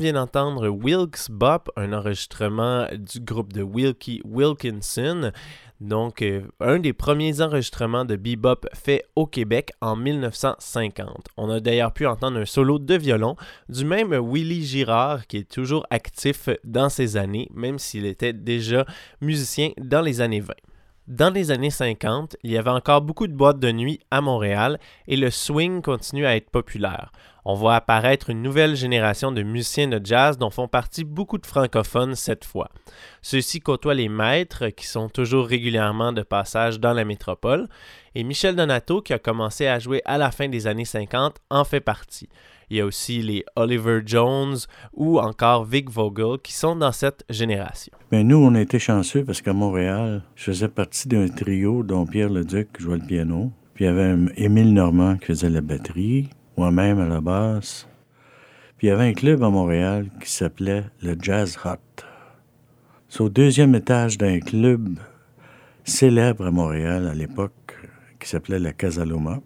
Vient 0.02 0.14
d'entendre 0.14 0.68
Wilkes 0.68 1.30
Bop, 1.30 1.70
un 1.78 1.94
enregistrement 1.94 2.88
du 2.98 3.20
groupe 3.20 3.54
de 3.54 3.62
Wilkie 3.62 4.20
Wilkinson. 4.26 5.32
Donc, 5.80 6.22
euh, 6.24 6.42
un 6.60 6.80
des 6.80 6.92
premiers 6.92 7.40
enregistrements 7.40 8.04
de 8.04 8.16
bebop 8.16 8.68
fait 8.74 9.06
au 9.16 9.28
Québec 9.28 9.72
en 9.80 9.96
1950. 9.96 11.28
On 11.38 11.50
a 11.52 11.60
d'ailleurs 11.60 11.94
pu 11.94 12.08
entendre 12.08 12.40
un 12.40 12.46
solo 12.46 12.80
de 12.80 12.96
violon 12.96 13.36
du 13.70 13.86
même 13.86 14.14
Willy 14.14 14.66
Girard 14.66 15.28
qui 15.28 15.38
est 15.38 15.50
toujours 15.50 15.86
actif 15.92 16.50
dans 16.64 16.90
ces 16.90 17.16
années, 17.16 17.48
même 17.54 17.78
s'il 17.78 18.06
était 18.06 18.34
déjà 18.34 18.86
musicien 19.22 19.70
dans 19.78 20.02
les 20.02 20.20
années 20.20 20.42
20. 20.42 20.54
Dans 21.08 21.34
les 21.34 21.52
années 21.52 21.70
50, 21.70 22.38
il 22.44 22.52
y 22.52 22.58
avait 22.58 22.70
encore 22.70 23.02
beaucoup 23.02 23.28
de 23.28 23.34
boîtes 23.34 23.60
de 23.60 23.72
nuit 23.72 24.00
à 24.10 24.22
Montréal 24.22 24.80
et 25.08 25.18
le 25.18 25.30
swing 25.30 25.82
continue 25.82 26.26
à 26.26 26.36
être 26.36 26.50
populaire. 26.50 27.12
On 27.44 27.56
voit 27.56 27.76
apparaître 27.76 28.30
une 28.30 28.42
nouvelle 28.42 28.76
génération 28.76 29.32
de 29.32 29.42
musiciens 29.42 29.88
de 29.88 30.00
jazz 30.04 30.38
dont 30.38 30.52
font 30.52 30.68
partie 30.68 31.04
beaucoup 31.04 31.38
de 31.38 31.46
francophones 31.46 32.16
cette 32.16 32.46
fois. 32.46 32.70
Ceux-ci 33.22 33.60
côtoient 33.60 33.96
les 33.96 34.10
maîtres 34.10 34.68
qui 34.68 34.86
sont 34.86 35.10
toujours 35.10 35.48
régulièrement 35.48 36.14
de 36.14 36.22
passage 36.22 36.80
dans 36.80 36.94
la 36.94 37.06
métropole 37.06 37.68
et 38.14 38.24
Michel 38.24 38.56
Donato 38.56 39.02
qui 39.02 39.14
a 39.14 39.20
commencé 39.20 39.68
à 39.68 39.80
jouer 39.80 40.02
à 40.06 40.18
la 40.18 40.32
fin 40.32 40.50
des 40.50 40.68
années 40.68 40.86
50 40.86 41.38
en 41.50 41.64
fait 41.64 41.82
partie. 41.82 42.30
Il 42.70 42.78
y 42.78 42.80
a 42.80 42.86
aussi 42.86 43.22
les 43.22 43.44
Oliver 43.58 44.00
Jones 44.06 44.56
ou 44.94 45.20
encore 45.20 45.66
Vic 45.66 45.90
Vogel 45.90 46.40
qui 46.42 46.54
sont 46.54 46.78
dans 46.78 46.94
cette 46.94 47.26
génération. 47.30 47.92
Mais 48.14 48.24
nous, 48.24 48.38
on 48.38 48.56
a 48.56 48.62
été 48.62 48.80
chanceux 48.80 49.26
parce 49.26 49.42
qu'à 49.42 49.52
Montréal, 49.52 50.24
je 50.36 50.46
faisais 50.46 50.70
partie 50.70 51.10
d'un 51.10 51.28
trio 51.28 51.84
dont 51.84 52.06
Pierre 52.06 52.30
Leduc 52.30 52.70
jouait 52.80 53.00
le 53.00 53.06
piano. 53.06 53.52
Puis 53.74 53.84
il 53.84 53.88
y 53.88 53.90
avait 53.90 54.16
Émile 54.38 54.74
Normand 54.74 55.18
qui 55.18 55.26
faisait 55.26 55.50
la 55.50 55.60
batterie, 55.60 56.30
moi-même 56.58 57.00
à 57.00 57.08
la 57.08 57.22
basse. 57.22 57.88
Puis 58.78 58.88
il 58.88 58.90
y 58.90 58.94
avait 58.94 59.10
un 59.10 59.14
club 59.14 59.44
à 59.44 59.50
Montréal 59.50 60.10
qui 60.22 60.32
s'appelait 60.32 60.86
le 61.02 61.16
Jazz 61.20 61.58
Hut. 61.66 62.06
C'est 63.10 63.22
au 63.22 63.30
deuxième 63.30 63.76
étage 63.76 64.18
d'un 64.18 64.40
club 64.40 65.00
célèbre 65.84 66.46
à 66.46 66.52
Montréal 66.52 67.08
à 67.08 67.14
l'époque 67.14 67.78
qui 68.20 68.30
s'appelait 68.30 68.60
la 68.60 68.74
Casaloma 68.74 69.40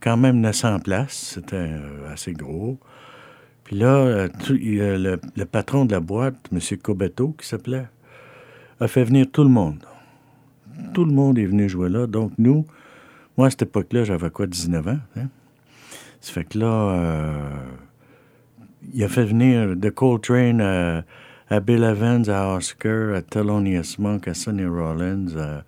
quand 0.00 0.16
même 0.16 0.40
900 0.40 0.80
places, 0.80 1.34
c'était 1.34 1.56
euh, 1.56 2.12
assez 2.12 2.32
gros. 2.32 2.78
Puis 3.64 3.76
là, 3.76 3.96
euh, 3.96 4.28
le, 4.48 5.44
patron 5.44 5.84
de 5.84 5.92
la 5.92 6.00
boîte, 6.00 6.36
M. 6.52 6.60
Cobeto, 6.78 7.34
qui 7.38 7.46
s'appelait, 7.46 7.86
a 8.80 8.88
fait 8.88 9.04
venir 9.04 9.26
tout 9.30 9.42
le 9.42 9.50
monde. 9.50 9.84
Tout 10.94 11.04
le 11.04 11.12
monde 11.12 11.38
est 11.38 11.46
venu 11.46 11.68
jouer 11.68 11.88
là. 11.88 12.06
Donc, 12.06 12.32
nous, 12.38 12.64
moi, 13.36 13.48
à 13.48 13.50
cette 13.50 13.62
époque-là, 13.62 14.04
j'avais 14.04 14.30
quoi, 14.30 14.46
19 14.46 14.88
ans? 14.88 14.98
Hein? 15.16 15.28
Ça 16.20 16.32
fait 16.32 16.44
que 16.44 16.58
là, 16.58 16.66
euh, 16.66 17.50
il 18.92 19.04
a 19.04 19.08
fait 19.08 19.24
venir 19.24 19.76
de 19.76 19.88
Coltrane 19.90 20.60
à, 20.60 21.60
Bill 21.60 21.84
Evans, 21.84 22.28
à 22.28 22.54
Oscar, 22.54 23.14
à 23.14 23.22
Thelonious 23.22 23.96
Monk, 23.98 24.28
à 24.28 24.34
Sonny 24.34 24.66
Rollins, 24.66 25.36
à 25.36 25.62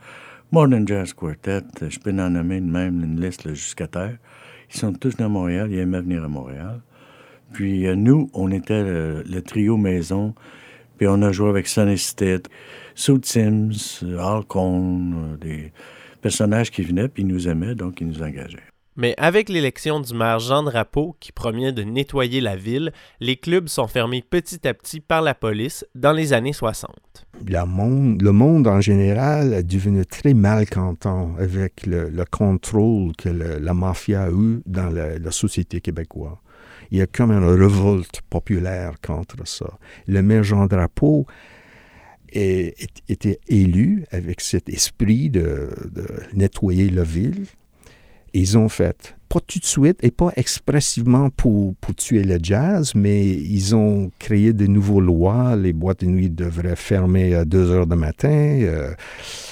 Modern 0.52 0.86
Jazz 0.86 1.12
Quartet, 1.12 1.62
je 1.80 1.98
peux 2.00 2.10
en 2.10 2.30
nommer 2.30 2.60
même 2.60 3.04
une 3.04 3.20
liste 3.20 3.48
jusqu'à 3.50 3.86
terre. 3.86 4.18
Ils 4.72 4.76
sont 4.76 4.92
tous 4.92 5.16
dans 5.16 5.28
Montréal, 5.28 5.68
ils 5.70 5.78
aimaient 5.78 6.00
venir 6.00 6.24
à 6.24 6.28
Montréal. 6.28 6.80
Puis 7.52 7.86
euh, 7.86 7.94
nous, 7.94 8.30
on 8.34 8.50
était 8.50 8.82
le, 8.82 9.42
trio 9.42 9.76
maison, 9.76 10.34
puis 10.98 11.06
on 11.08 11.22
a 11.22 11.32
joué 11.32 11.48
avec 11.48 11.68
Sonny 11.68 11.98
Stitt, 11.98 12.48
Sue 12.94 13.20
Sims, 13.22 14.04
Al 14.18 14.44
Cohn, 14.44 15.14
euh, 15.14 15.36
des 15.36 15.72
personnages 16.20 16.70
qui 16.70 16.82
venaient, 16.82 17.08
puis 17.08 17.22
ils 17.22 17.28
nous 17.28 17.48
aimaient, 17.48 17.74
donc 17.74 18.00
ils 18.00 18.08
nous 18.08 18.22
engageaient. 18.22 18.69
Mais 19.00 19.14
avec 19.16 19.48
l'élection 19.48 19.98
du 19.98 20.12
maire 20.12 20.40
Jean 20.40 20.62
Drapeau, 20.62 21.16
qui 21.20 21.32
promet 21.32 21.72
de 21.72 21.82
nettoyer 21.82 22.42
la 22.42 22.54
ville, 22.54 22.92
les 23.18 23.36
clubs 23.36 23.66
sont 23.66 23.86
fermés 23.86 24.22
petit 24.28 24.68
à 24.68 24.74
petit 24.74 25.00
par 25.00 25.22
la 25.22 25.34
police 25.34 25.86
dans 25.94 26.12
les 26.12 26.34
années 26.34 26.52
60. 26.52 26.90
monde, 27.66 28.20
le 28.20 28.32
monde 28.32 28.66
en 28.66 28.82
général 28.82 29.54
est 29.54 29.62
devenu 29.62 30.04
très 30.04 30.34
malcontent 30.34 31.34
avec 31.38 31.86
le, 31.86 32.10
contrôle 32.30 33.16
que 33.16 33.30
la 33.30 33.72
mafia 33.72 34.24
a 34.24 34.30
eu 34.30 34.60
dans 34.66 34.90
la, 34.90 35.30
société 35.30 35.80
québécoise. 35.80 36.36
Il 36.90 36.98
y 36.98 37.00
a 37.00 37.06
comme 37.06 37.30
une 37.30 37.48
révolte 37.58 38.20
populaire 38.28 39.00
contre 39.02 39.48
ça. 39.48 39.78
Le 40.08 40.20
maire 40.20 40.42
Jean 40.42 40.66
Drapeau 40.66 41.24
était 42.34 43.40
élu 43.48 44.04
avec 44.10 44.42
cet 44.42 44.68
esprit 44.68 45.30
de 45.30 45.70
nettoyer 46.34 46.90
la 46.90 47.02
ville 47.02 47.46
ils 48.32 48.58
ont 48.58 48.68
fait, 48.68 49.16
pas 49.28 49.40
tout 49.40 49.58
de 49.58 49.64
suite 49.64 49.98
et 50.02 50.10
pas 50.10 50.32
expressivement 50.36 51.30
pour, 51.30 51.74
pour 51.76 51.94
tuer 51.94 52.24
le 52.24 52.38
jazz, 52.42 52.94
mais 52.94 53.26
ils 53.26 53.74
ont 53.74 54.10
créé 54.18 54.52
de 54.52 54.66
nouvelles 54.66 55.04
lois. 55.04 55.56
Les 55.56 55.72
boîtes 55.72 56.00
de 56.00 56.06
nuit 56.06 56.30
devraient 56.30 56.76
fermer 56.76 57.34
à 57.34 57.44
2 57.44 57.70
heures 57.70 57.86
du 57.86 57.96
matin. 57.96 58.28
Euh, 58.28 58.92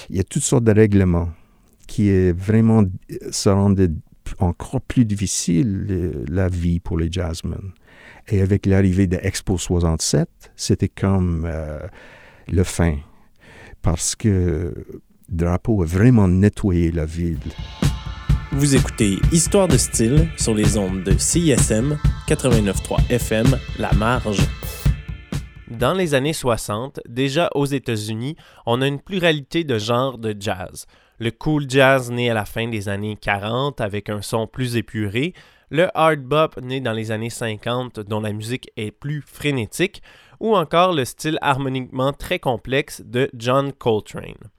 il 0.09 0.17
y 0.17 0.19
a 0.19 0.23
toutes 0.23 0.43
sortes 0.43 0.63
de 0.63 0.73
règlements 0.73 1.29
qui 1.87 2.09
est 2.09 2.37
vraiment, 2.37 2.83
ça 3.31 3.53
rendait 3.53 3.91
encore 4.37 4.81
plus 4.81 5.05
difficile 5.05 6.23
la 6.29 6.47
vie 6.49 6.79
pour 6.79 6.97
les 6.97 7.11
jazzmen. 7.11 7.71
Et 8.27 8.41
avec 8.41 8.65
l'arrivée 8.65 9.07
de 9.07 9.17
Expo 9.21 9.57
67, 9.57 10.29
c'était 10.55 10.87
comme 10.87 11.45
euh, 11.45 11.79
le 12.47 12.63
fin, 12.63 12.97
parce 13.81 14.15
que 14.15 14.73
Drapeau 15.29 15.81
a 15.81 15.85
vraiment 15.85 16.27
nettoyé 16.27 16.91
la 16.91 17.05
ville. 17.05 17.39
Vous 18.51 18.75
écoutez 18.75 19.19
Histoire 19.31 19.67
de 19.67 19.77
style 19.77 20.27
sur 20.35 20.55
les 20.55 20.75
ondes 20.75 21.03
de 21.03 21.15
CISM 21.15 21.99
89.3 22.27 23.11
FM 23.11 23.45
La 23.77 23.93
Marge. 23.93 24.41
Dans 25.69 25.93
les 25.93 26.15
années 26.15 26.33
60, 26.33 26.99
déjà 27.07 27.51
aux 27.53 27.67
États-Unis, 27.67 28.35
on 28.65 28.81
a 28.81 28.87
une 28.87 29.01
pluralité 29.01 29.63
de 29.63 29.77
genres 29.77 30.17
de 30.17 30.35
jazz. 30.37 30.87
Le 31.19 31.29
cool 31.29 31.69
jazz 31.69 32.09
né 32.09 32.31
à 32.31 32.33
la 32.33 32.45
fin 32.45 32.67
des 32.67 32.89
années 32.89 33.17
40 33.21 33.81
avec 33.81 34.09
un 34.09 34.23
son 34.23 34.47
plus 34.47 34.77
épuré, 34.77 35.35
le 35.69 35.87
hard 35.93 36.21
bop 36.21 36.59
né 36.59 36.81
dans 36.81 36.93
les 36.93 37.11
années 37.11 37.29
50 37.29 37.99
dont 37.99 38.19
la 38.19 38.33
musique 38.33 38.71
est 38.77 38.91
plus 38.91 39.21
frénétique, 39.21 40.01
ou 40.39 40.57
encore 40.57 40.93
le 40.93 41.05
style 41.05 41.37
harmoniquement 41.41 42.13
très 42.13 42.39
complexe 42.39 43.03
de 43.05 43.29
John 43.35 43.71
Coltrane. 43.73 44.49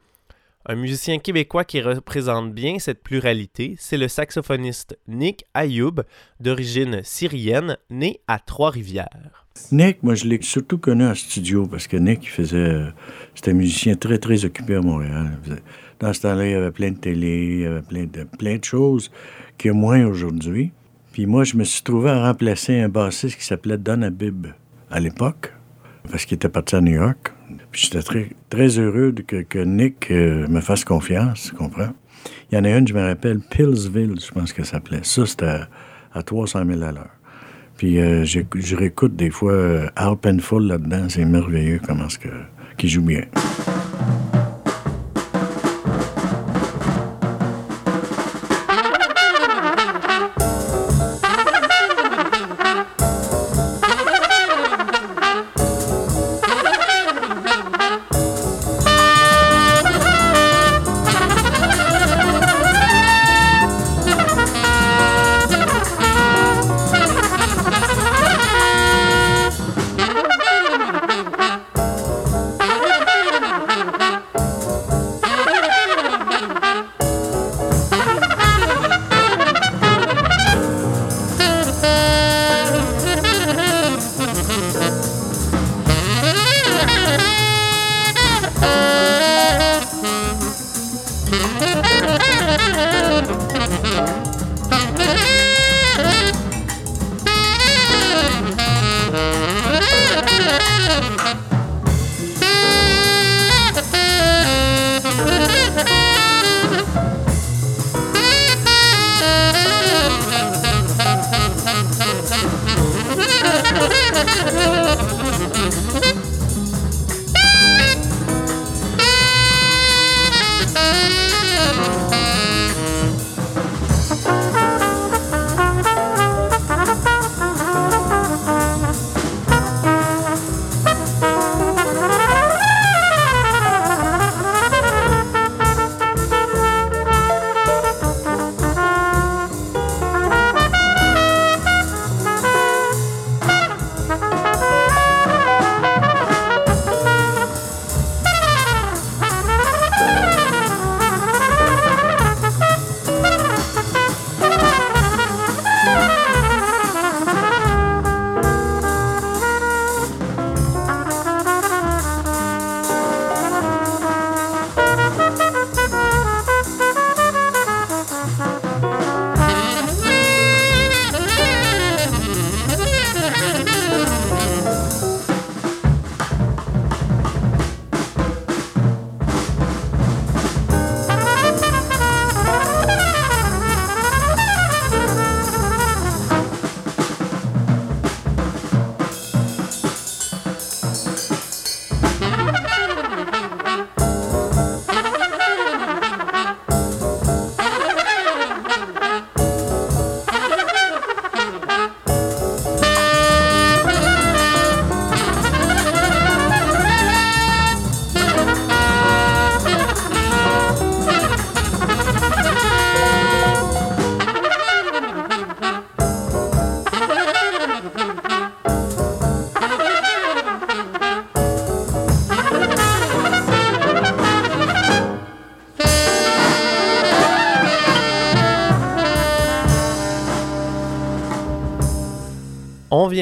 Un 0.71 0.77
musicien 0.77 1.19
québécois 1.19 1.65
qui 1.65 1.81
représente 1.81 2.55
bien 2.55 2.79
cette 2.79 3.03
pluralité, 3.03 3.75
c'est 3.77 3.97
le 3.97 4.07
saxophoniste 4.07 4.97
Nick 5.09 5.45
Ayoub, 5.53 6.05
d'origine 6.39 7.01
syrienne, 7.03 7.77
né 7.91 8.21
à 8.29 8.39
Trois-Rivières. 8.39 9.49
Nick, 9.73 10.01
moi 10.05 10.15
je 10.15 10.27
l'ai 10.27 10.39
surtout 10.43 10.79
connu 10.79 11.05
en 11.05 11.17
studio 11.17 11.67
parce 11.67 11.89
que 11.89 11.97
Nick 11.97 12.31
faisait. 12.31 12.85
C'était 13.35 13.51
un 13.51 13.55
musicien 13.55 13.97
très 13.97 14.19
très 14.19 14.45
occupé 14.45 14.77
à 14.77 14.81
Montréal. 14.81 15.41
Dans 15.99 16.13
ce 16.13 16.21
temps-là, 16.21 16.47
il 16.47 16.53
y 16.53 16.55
avait 16.55 16.71
plein 16.71 16.93
de 16.93 16.99
télé, 16.99 17.47
il 17.47 17.61
y 17.63 17.67
avait 17.67 17.83
plein 17.83 18.05
de, 18.05 18.23
plein 18.39 18.57
de 18.57 18.65
choses 18.65 19.11
a 19.65 19.73
moins 19.73 20.07
aujourd'hui. 20.07 20.71
Puis 21.11 21.27
moi, 21.27 21.43
je 21.43 21.57
me 21.57 21.65
suis 21.65 21.83
trouvé 21.83 22.11
à 22.11 22.29
remplacer 22.29 22.79
un 22.79 22.89
bassiste 22.89 23.37
qui 23.37 23.45
s'appelait 23.45 23.77
Don 23.77 24.03
Abib 24.03 24.47
à 24.89 25.01
l'époque, 25.01 25.53
parce 26.09 26.25
qu'il 26.27 26.37
était 26.37 26.49
parti 26.49 26.77
à 26.77 26.81
New 26.81 26.95
York. 26.95 27.33
J'étais 27.73 28.01
très, 28.49 28.79
heureux 28.79 29.15
que, 29.27 29.43
que 29.43 29.59
Nick 29.59 30.11
euh, 30.11 30.47
me 30.49 30.61
fasse 30.61 30.85
confiance, 30.85 31.49
tu 31.51 31.57
comprends? 31.57 31.93
Il 32.51 32.57
y 32.57 32.59
en 32.59 32.65
a 32.65 32.71
une, 32.71 32.87
je 32.87 32.95
me 32.95 33.01
rappelle, 33.03 33.41
Pillsville, 33.41 34.19
je 34.21 34.31
pense 34.33 34.53
que 34.53 34.65
ça 34.65 34.73
s'appelait. 34.73 35.01
Ça, 35.03 35.25
c'était 35.27 35.61
à, 36.13 36.23
300 36.23 36.65
000 36.67 36.83
à 36.83 36.93
l'heure. 36.93 37.11
Puis 37.77 37.99
euh, 37.99 38.25
je, 38.25 38.77
réécoute 38.77 39.17
des 39.17 39.31
fois 39.31 39.53
euh, 39.53 39.89
Al 39.97 40.17
Penfold 40.17 40.69
là-dedans. 40.69 41.09
C'est 41.09 41.25
merveilleux 41.25 41.81
comment 41.85 42.09
ce 42.09 42.19
qu'il 42.77 42.91
joue 42.91 43.03
bien. 43.03 43.25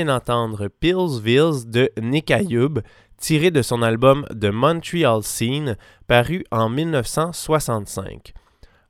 D'entendre 0.08 0.68
Pillsville 0.68 1.70
de 1.70 1.90
Nick 2.00 2.30
Ayub, 2.30 2.80
tiré 3.18 3.50
de 3.50 3.62
son 3.62 3.82
album 3.82 4.26
The 4.30 4.46
Montreal 4.46 5.22
Scene, 5.22 5.76
paru 6.06 6.44
en 6.50 6.68
1965. 6.68 8.32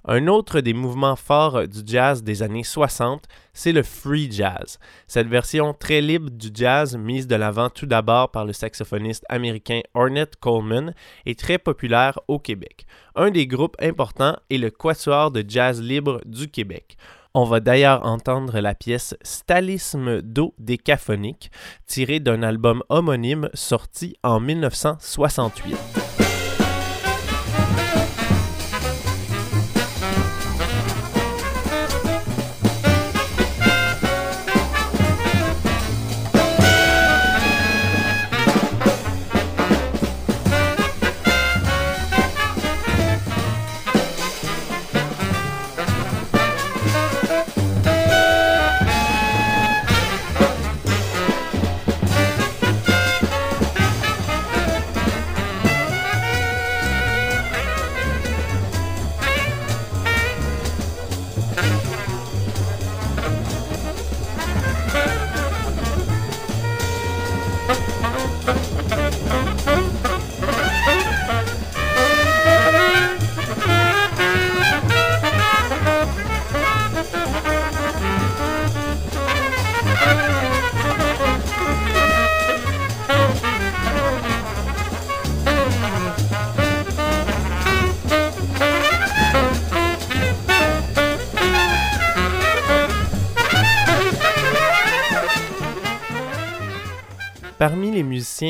Un 0.04 0.28
autre 0.28 0.60
des 0.60 0.72
mouvements 0.72 1.16
forts 1.16 1.66
du 1.66 1.80
jazz 1.84 2.22
des 2.22 2.42
années 2.42 2.64
60, 2.64 3.24
c'est 3.52 3.72
le 3.72 3.82
free 3.82 4.30
jazz. 4.30 4.78
Cette 5.06 5.26
version 5.26 5.74
très 5.74 6.00
libre 6.00 6.30
du 6.30 6.48
jazz, 6.54 6.96
mise 6.96 7.26
de 7.26 7.34
l'avant 7.34 7.68
tout 7.68 7.84
d'abord 7.84 8.30
par 8.30 8.46
le 8.46 8.52
saxophoniste 8.52 9.24
américain 9.28 9.80
Ornette 9.94 10.36
Coleman, 10.36 10.94
est 11.26 11.38
très 11.38 11.58
populaire 11.58 12.18
au 12.28 12.38
Québec. 12.38 12.86
Un 13.16 13.30
des 13.30 13.46
groupes 13.46 13.76
importants 13.82 14.38
est 14.48 14.58
le 14.58 14.70
Quatuor 14.70 15.30
de 15.30 15.44
jazz 15.46 15.82
libre 15.82 16.22
du 16.24 16.48
Québec. 16.48 16.96
On 17.34 17.44
va 17.44 17.60
d'ailleurs 17.60 18.04
entendre 18.04 18.58
la 18.60 18.74
pièce 18.74 19.16
Stalisme 19.22 20.22
d'eau 20.22 20.54
décaphonique, 20.58 21.50
tirée 21.86 22.20
d'un 22.20 22.42
album 22.42 22.82
homonyme 22.88 23.48
sorti 23.54 24.16
en 24.22 24.40
1968. 24.40 26.17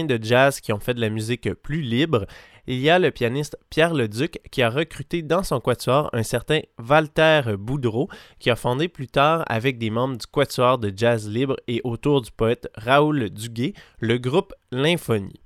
De 0.08 0.18
jazz 0.20 0.60
qui 0.60 0.72
ont 0.72 0.80
fait 0.80 0.94
de 0.94 1.00
la 1.00 1.10
musique 1.10 1.52
plus 1.54 1.80
libre, 1.80 2.26
il 2.66 2.80
y 2.80 2.90
a 2.90 2.98
le 2.98 3.10
pianiste 3.10 3.56
Pierre 3.70 3.94
Leduc 3.94 4.40
qui 4.50 4.62
a 4.62 4.68
recruté 4.68 5.22
dans 5.22 5.42
son 5.42 5.60
quatuor 5.60 6.10
un 6.12 6.22
certain 6.22 6.60
Walter 6.78 7.42
Boudreau 7.58 8.08
qui 8.38 8.50
a 8.50 8.56
fondé 8.56 8.88
plus 8.88 9.06
tard 9.06 9.42
avec 9.48 9.78
des 9.78 9.88
membres 9.88 10.18
du 10.18 10.26
quatuor 10.26 10.78
de 10.78 10.92
jazz 10.94 11.28
libre 11.28 11.56
et 11.66 11.80
autour 11.84 12.20
du 12.20 12.30
poète 12.30 12.68
Raoul 12.74 13.30
Duguay 13.30 13.72
le 14.00 14.18
groupe 14.18 14.52
L'Infonie. 14.70 15.40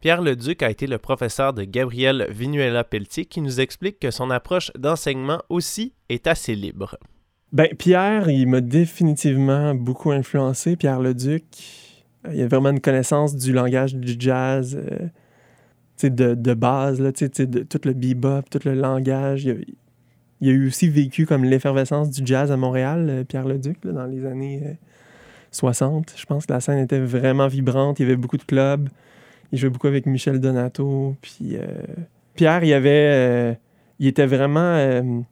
Pierre 0.00 0.20
Leduc 0.20 0.62
a 0.62 0.70
été 0.70 0.86
le 0.86 0.98
professeur 0.98 1.54
de 1.54 1.64
Gabriel 1.64 2.26
Vinuela 2.30 2.84
Pelletier 2.84 3.24
qui 3.24 3.40
nous 3.40 3.60
explique 3.60 3.98
que 3.98 4.10
son 4.10 4.30
approche 4.30 4.70
d'enseignement 4.76 5.42
aussi 5.48 5.94
est 6.08 6.26
assez 6.26 6.54
libre. 6.54 6.98
Ben, 7.50 7.74
Pierre, 7.78 8.28
il 8.28 8.46
m'a 8.46 8.60
définitivement 8.60 9.74
beaucoup 9.74 10.10
influencé, 10.10 10.76
Pierre 10.76 11.00
Leduc. 11.00 11.87
Il 12.32 12.38
y 12.38 12.42
a 12.42 12.48
vraiment 12.48 12.70
une 12.70 12.80
connaissance 12.80 13.36
du 13.36 13.52
langage 13.52 13.94
du 13.94 14.16
jazz 14.18 14.76
euh, 14.76 16.08
de, 16.08 16.34
de, 16.34 16.54
base, 16.54 17.00
là, 17.00 17.10
de, 17.10 17.62
tout 17.62 17.80
le 17.84 17.92
bebop, 17.92 18.42
tout 18.50 18.60
le 18.64 18.74
langage. 18.74 19.44
Il 19.44 19.64
il 20.40 20.48
a 20.48 20.52
eu 20.52 20.68
aussi 20.68 20.88
vécu 20.88 21.26
comme 21.26 21.44
l'effervescence 21.44 22.10
du 22.10 22.24
jazz 22.24 22.52
à 22.52 22.56
Montréal, 22.56 23.06
euh, 23.10 23.24
Pierre 23.24 23.44
Leduc, 23.44 23.84
là, 23.84 23.92
dans 23.92 24.06
les 24.06 24.24
années 24.24 24.62
euh, 24.64 24.72
60. 25.50 26.14
Je 26.16 26.26
pense 26.26 26.46
que 26.46 26.52
la 26.52 26.60
scène 26.60 26.78
était 26.78 27.00
vraiment 27.00 27.48
vibrante. 27.48 27.98
Il 27.98 28.02
y 28.02 28.06
avait 28.06 28.16
beaucoup 28.16 28.36
de 28.36 28.44
clubs. 28.44 28.88
Il 29.50 29.58
jouait 29.58 29.70
beaucoup 29.70 29.86
avec 29.86 30.06
Michel 30.06 30.40
Donato. 30.40 31.16
Puis 31.22 31.56
euh, 31.56 31.66
Pierre, 32.34 32.62
il 32.62 32.72
avait, 32.72 33.58
il 33.98 34.06
était 34.06 34.26
vraiment, 34.26 35.26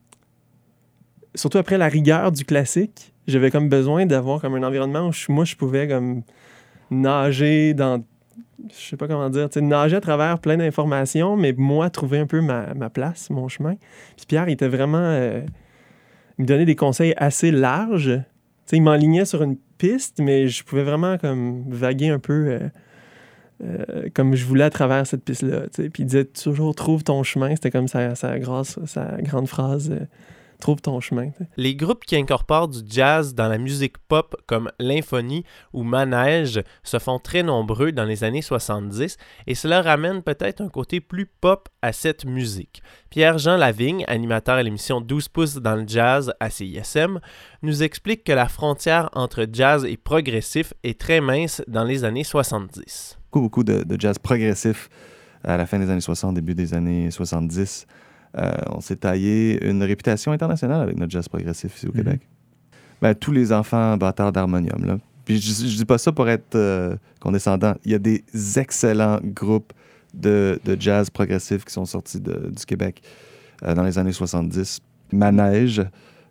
surtout 1.35 1.59
après 1.59 1.76
la 1.76 1.87
rigueur 1.87 2.32
du 2.32 2.44
classique, 2.44 3.12
j'avais 3.28 3.50
comme 3.50 3.68
besoin 3.68 4.06
d'avoir 4.06 4.40
comme 4.40 4.54
un 4.54 4.62
environnement 4.62 5.09
où 5.09 5.12
je, 5.12 5.30
moi 5.30 5.44
je 5.44 5.54
pouvais 5.54 5.87
comme 5.87 6.22
nager 6.90 7.75
dans 7.75 8.03
je 8.70 8.88
sais 8.88 8.96
pas 8.96 9.07
comment 9.07 9.29
dire, 9.31 9.49
nager 9.61 9.96
à 9.96 10.01
travers 10.01 10.38
plein 10.38 10.57
d'informations, 10.57 11.37
mais 11.37 11.53
moi, 11.57 11.90
trouver 11.90 12.18
un 12.18 12.27
peu 12.27 12.40
ma, 12.40 12.90
place, 12.90 13.31
mon 13.31 13.49
chemin. 13.49 13.75
Puis 14.16 14.27
Pierre, 14.27 14.49
il 14.49 14.53
était 14.53 14.68
vraiment. 14.68 14.99
Euh, 14.99 15.42
il 16.38 16.42
me 16.42 16.46
donnait 16.46 16.64
des 16.64 16.77
conseils 16.77 17.14
assez 17.16 17.51
larges. 17.51 18.20
il 18.72 18.83
m'enlignait 18.83 19.25
sur 19.25 19.42
une 19.42 19.57
piste, 19.79 20.20
mais 20.20 20.49
je 20.49 20.64
pouvais 20.64 20.83
vraiment 20.83 21.16
comme 21.18 21.64
vaguer 21.68 22.09
un 22.09 22.18
peu 22.18 22.33
euh, 22.33 22.59
euh, 23.64 24.09
comme 24.14 24.35
je 24.35 24.44
voulais 24.44 24.64
à 24.64 24.70
travers 24.70 25.07
cette 25.07 25.25
piste-là. 25.25 25.62
Puis 25.72 26.03
il 26.03 26.07
disait 26.07 26.27
toujours 26.27 26.75
trouve 26.75 27.05
ton 27.05 27.22
chemin. 27.22 27.55
C'était 27.55 27.70
comme 27.70 27.88
sa, 27.88 28.14
sa, 28.14 28.38
grâce, 28.38 28.79
sa 28.85 29.16
grande 29.20 29.49
phrase. 29.49 29.92
Trouve 30.60 30.80
ton 30.80 31.00
chemin. 31.00 31.30
Les 31.56 31.74
groupes 31.74 32.04
qui 32.04 32.16
incorporent 32.16 32.68
du 32.68 32.80
jazz 32.88 33.34
dans 33.34 33.48
la 33.48 33.58
musique 33.58 33.98
pop 34.08 34.34
comme 34.46 34.70
l'Infonie 34.78 35.44
ou 35.72 35.82
Manège 35.82 36.62
se 36.82 36.98
font 36.98 37.18
très 37.18 37.42
nombreux 37.42 37.92
dans 37.92 38.04
les 38.04 38.24
années 38.24 38.42
70 38.42 39.16
et 39.46 39.54
cela 39.54 39.82
ramène 39.82 40.22
peut-être 40.22 40.62
un 40.62 40.68
côté 40.68 41.00
plus 41.00 41.26
pop 41.26 41.68
à 41.82 41.92
cette 41.92 42.24
musique. 42.24 42.82
Pierre-Jean 43.10 43.56
Lavigne, 43.56 44.04
animateur 44.08 44.56
à 44.56 44.62
l'émission 44.62 45.00
12 45.00 45.28
pouces 45.28 45.54
dans 45.56 45.76
le 45.76 45.86
jazz 45.86 46.32
à 46.40 46.48
CISM, 46.48 47.20
nous 47.62 47.82
explique 47.82 48.24
que 48.24 48.32
la 48.32 48.48
frontière 48.48 49.10
entre 49.12 49.46
jazz 49.52 49.84
et 49.84 49.96
progressif 49.96 50.72
est 50.82 50.98
très 50.98 51.20
mince 51.20 51.62
dans 51.68 51.84
les 51.84 52.04
années 52.04 52.24
70. 52.24 53.18
Beaucoup, 53.30 53.40
beaucoup 53.40 53.64
de, 53.64 53.82
de 53.84 54.00
jazz 54.00 54.18
progressif 54.18 54.88
à 55.44 55.56
la 55.56 55.66
fin 55.66 55.78
des 55.78 55.90
années 55.90 56.00
60, 56.00 56.34
début 56.34 56.54
des 56.54 56.74
années 56.74 57.10
70. 57.10 57.86
Euh, 58.38 58.53
on 58.70 58.81
s'est 58.81 58.96
taillé 58.96 59.64
une 59.66 59.83
réputation 59.83 60.33
internationale 60.33 60.83
avec 60.83 60.96
notre 60.99 61.11
jazz 61.11 61.29
progressif 61.29 61.77
ici 61.77 61.87
au 61.87 61.90
Mhm. 61.90 61.96
Québec. 61.96 62.20
Ben, 63.03 63.14
tous 63.14 63.33
les 63.33 63.53
enfants 63.53 63.96
batteurs 63.96 64.33
d'harmonium. 64.33 64.85
Là. 64.85 64.99
Puis 65.25 65.40
je, 65.40 65.66
je 65.66 65.77
dis 65.77 65.85
pas 65.85 65.99
ça 65.99 66.12
pour 66.12 66.29
être 66.29 66.55
euh, 66.55 66.96
condescendant. 67.20 67.75
Il 67.85 67.92
y 67.92 67.94
a 67.94 67.99
des 67.99 68.25
excellents 68.59 69.18
groupes 69.22 69.72
de, 70.14 70.59
de 70.64 70.77
jazz 70.81 71.11
progressif 71.11 71.64
qui 71.64 71.72
sont 71.72 71.85
sortis 71.85 72.20
de- 72.20 72.51
du 72.57 72.64
Québec 72.64 73.03
euh, 73.64 73.75
dans 73.75 73.83
les 73.83 73.99
années 73.99 74.12
70. 74.12 74.81
Manège, 75.12 75.83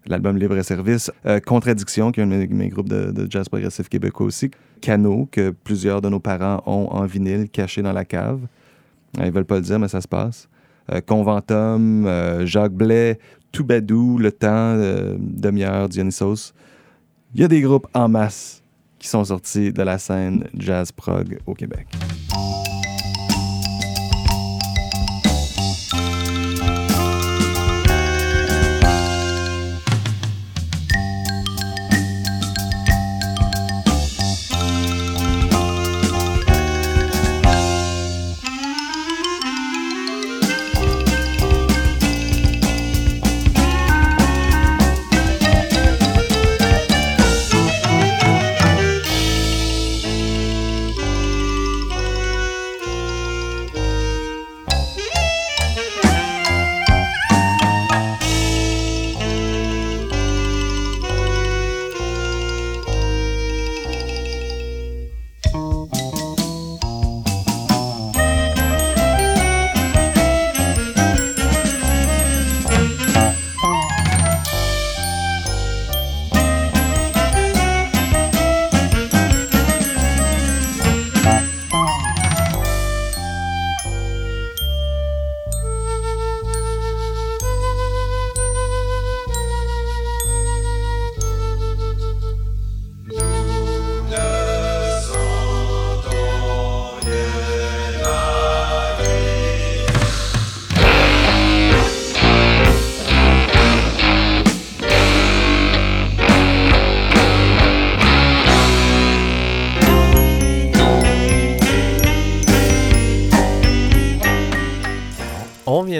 l'album 0.07 0.37
Libre 0.37 0.57
et 0.57 0.63
Service. 0.63 1.11
Euh, 1.25 1.39
Contradiction, 1.39 2.11
qui 2.11 2.19
est 2.19 2.23
un 2.23 2.27
de 2.27 2.35
mes, 2.35 2.47
mes 2.47 2.69
groupes 2.69 2.89
de, 2.89 3.11
de 3.11 3.27
jazz 3.29 3.47
progressif 3.49 3.89
québécois 3.89 4.25
aussi. 4.27 4.49
Cano, 4.81 5.27
que 5.31 5.49
plusieurs 5.51 6.01
de 6.01 6.09
nos 6.09 6.19
parents 6.19 6.61
ont 6.65 6.87
en 6.91 7.05
vinyle 7.05 7.49
caché 7.49 7.81
dans 7.81 7.93
la 7.93 8.05
cave. 8.05 8.41
Ils 9.17 9.31
veulent 9.31 9.45
pas 9.45 9.55
le 9.55 9.61
dire, 9.61 9.79
mais 9.79 9.87
ça 9.87 10.01
se 10.01 10.07
passe. 10.07 10.47
Euh, 10.91 11.01
Conventum, 11.01 12.05
euh, 12.05 12.45
Jacques 12.45 12.73
Blais, 12.73 13.17
Toubadou, 13.51 14.17
Le 14.17 14.31
Temps, 14.31 14.47
euh, 14.49 15.15
Demi-heure, 15.19 15.89
Dionysos. 15.89 16.53
Il 17.33 17.41
y 17.41 17.43
a 17.43 17.47
des 17.47 17.61
groupes 17.61 17.87
en 17.93 18.07
masse 18.07 18.61
qui 18.99 19.07
sont 19.07 19.25
sortis 19.25 19.73
de 19.73 19.81
la 19.81 19.97
scène 19.97 20.47
jazz 20.57 20.91
prog 20.91 21.39
au 21.45 21.53
Québec. 21.53 21.87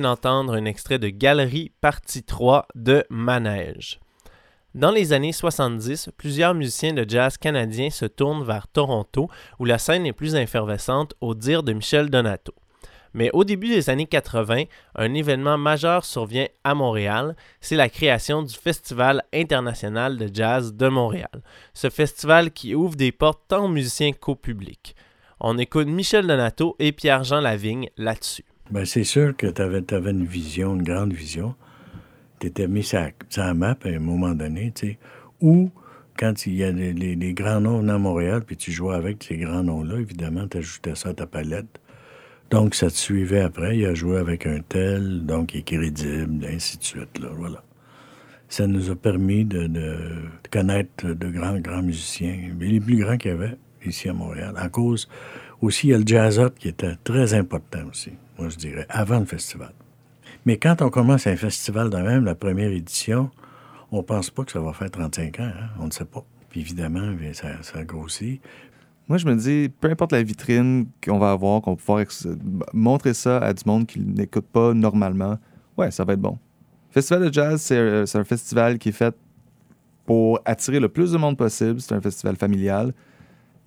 D'entendre 0.06 0.54
un 0.54 0.66
extrait 0.66 1.00
de 1.00 1.10
Galerie 1.10 1.72
partie 1.82 2.22
3 2.22 2.68
de 2.76 3.04
Manège. 3.10 4.00
Dans 4.76 4.92
les 4.92 5.14
années 5.14 5.32
70, 5.32 6.12
plusieurs 6.16 6.54
musiciens 6.54 6.94
de 6.94 7.10
jazz 7.10 7.40
canadiens 7.40 7.90
se 7.90 8.06
tournent 8.06 8.44
vers 8.44 8.68
Toronto, 8.68 9.32
où 9.58 9.66
la 9.66 9.80
scène 9.80 10.06
est 10.06 10.14
plus 10.14 10.36
effervescente, 10.36 11.16
au 11.22 11.34
dire 11.34 11.64
de 11.64 11.74
Michel 11.74 12.12
Donato. 12.12 12.54
Mais 13.16 13.32
au 13.34 13.44
début 13.44 13.70
des 13.70 13.90
années 13.90 14.06
80, 14.06 14.66
un 14.94 15.14
événement 15.16 15.58
majeur 15.58 16.06
survient 16.06 16.48
à 16.64 16.76
Montréal, 16.76 17.36
c'est 17.60 17.76
la 17.76 17.90
création 17.90 18.44
du 18.44 18.54
Festival 18.54 19.24
international 19.34 20.18
de 20.18 20.30
jazz 20.32 20.76
de 20.76 20.88
Montréal. 20.88 21.42
Ce 21.74 21.90
festival 21.90 22.52
qui 22.52 22.76
ouvre 22.76 22.96
des 22.96 23.12
portes 23.12 23.42
tant 23.48 23.66
aux 23.66 23.70
musiciens 23.70 24.12
qu'au 24.12 24.36
public. 24.36 24.96
On 25.40 25.58
écoute 25.58 25.88
Michel 25.88 26.28
Donato 26.28 26.76
et 26.78 26.92
Pierre-Jean 26.92 27.42
Lavigne 27.42 27.90
là-dessus. 27.98 28.46
Ben, 28.72 28.84
c'est 28.84 29.04
sûr 29.04 29.36
que 29.38 29.48
tu 29.48 29.62
avais, 29.62 30.12
une 30.12 30.26
vision, 30.26 30.76
une 30.76 30.84
grande 30.84 31.14
vision. 31.14 31.56
Tu 32.40 32.48
étais 32.48 32.68
mis 32.68 32.84
sur 32.84 33.00
la 33.38 33.54
map 33.54 33.78
à 33.84 33.88
un 33.90 34.00
moment 34.00 34.34
donné, 34.34 34.72
tu 34.74 34.88
sais. 34.88 35.00
Ou 35.42 35.70
quand 36.18 36.48
il 36.48 36.56
y 36.56 36.64
a 36.64 36.72
les, 36.72 37.34
grands 37.34 37.62
noms 37.62 37.88
à 37.88 37.98
Montréal, 37.98 38.42
puis 38.46 38.58
tu 38.58 38.72
jouais 38.72 38.96
avec 38.96 39.24
ces 39.24 39.38
grands 39.38 39.64
noms-là, 39.64 40.00
évidemment, 40.00 40.48
tu 40.48 40.58
ajoutais 40.58 40.96
ça 40.96 41.10
à 41.10 41.14
ta 41.14 41.28
palette. 41.28 41.80
Donc, 42.50 42.76
ça 42.76 42.88
te 42.88 42.96
suivait 42.96 43.42
après. 43.42 43.78
Il 43.78 43.86
a 43.86 43.94
joué 43.94 44.18
avec 44.18 44.46
un 44.48 44.60
tel, 44.62 45.26
donc 45.26 45.54
il 45.54 45.60
est 45.60 45.64
crédible, 45.64 46.46
ainsi 46.46 46.78
de 46.78 46.84
suite. 46.84 47.20
Là, 47.20 47.30
voilà. 47.36 47.64
Ça 48.48 48.68
nous 48.68 48.90
a 48.92 48.96
permis 48.96 49.46
de, 49.46 49.70
connaître 50.52 51.08
de 51.08 51.28
grands, 51.28 51.60
grands 51.60 51.82
musiciens, 51.82 52.38
les 52.60 52.80
plus 52.80 52.98
grands 52.98 53.18
qu'il 53.18 53.32
y 53.32 53.34
avait 53.34 53.58
ici 53.86 54.10
à 54.10 54.14
Montréal. 54.14 54.54
À 54.58 54.70
cause 54.70 55.10
aussi, 55.62 55.88
il 55.88 55.90
y 55.92 55.94
a 55.94 55.98
le 55.98 56.06
jazz 56.06 56.42
qui 56.58 56.68
était 56.68 56.96
très 57.04 57.34
important 57.34 57.80
aussi, 57.90 58.12
moi 58.38 58.50
je 58.50 58.58
dirais, 58.58 58.86
avant 58.90 59.20
le 59.20 59.26
festival. 59.26 59.74
Mais 60.46 60.58
quand 60.58 60.82
on 60.82 60.90
commence 60.90 61.28
un 61.28 61.36
festival 61.36 61.90
de 61.90 61.98
même, 61.98 62.26
la 62.26 62.36
première 62.36 62.72
édition, 62.72 63.32
on 63.92 64.04
pense 64.04 64.30
pas 64.30 64.44
que 64.44 64.52
ça 64.52 64.60
va 64.60 64.74
faire 64.74 64.92
35 64.92 65.40
ans. 65.40 65.44
Hein? 65.44 65.70
On 65.80 65.86
ne 65.86 65.92
sait 65.92 66.06
pas. 66.06 66.24
Puis 66.50 66.62
évidemment, 66.62 67.14
ça, 67.34 67.64
ça 67.64 67.84
grossit. 67.84 68.42
Moi, 69.08 69.18
je 69.18 69.26
me 69.26 69.36
dis, 69.36 69.70
peu 69.80 69.90
importe 69.90 70.12
la 70.12 70.24
vitrine 70.24 70.88
qu'on 71.04 71.20
va 71.20 71.32
avoir, 71.32 71.62
qu'on 71.62 71.72
va 71.72 71.78
pouvoir 71.78 72.06
montrer 72.74 73.14
ça 73.14 73.38
à 73.38 73.54
du 73.54 73.64
monde 73.66 73.86
qui 73.86 74.00
n'écoute 74.00 74.48
pas 74.52 74.74
normalement, 74.74 75.38
ouais, 75.78 75.92
ça 75.92 76.04
va 76.04 76.14
être 76.14 76.22
bon. 76.22 76.40
Festival 76.90 77.28
de 77.28 77.34
jazz, 77.34 77.68
euh, 77.72 78.06
c'est 78.06 78.18
un 78.18 78.24
festival 78.24 78.80
qui 78.80 78.90
est 78.90 78.94
fait 78.94 79.16
pour 80.06 80.40
attirer 80.46 80.80
le 80.80 80.90
plus 80.90 81.12
de 81.12 81.18
monde 81.18 81.38
possible. 81.38 81.82
C'est 81.82 81.94
un 81.94 82.02
festival 82.02 82.36
familial. 82.36 82.94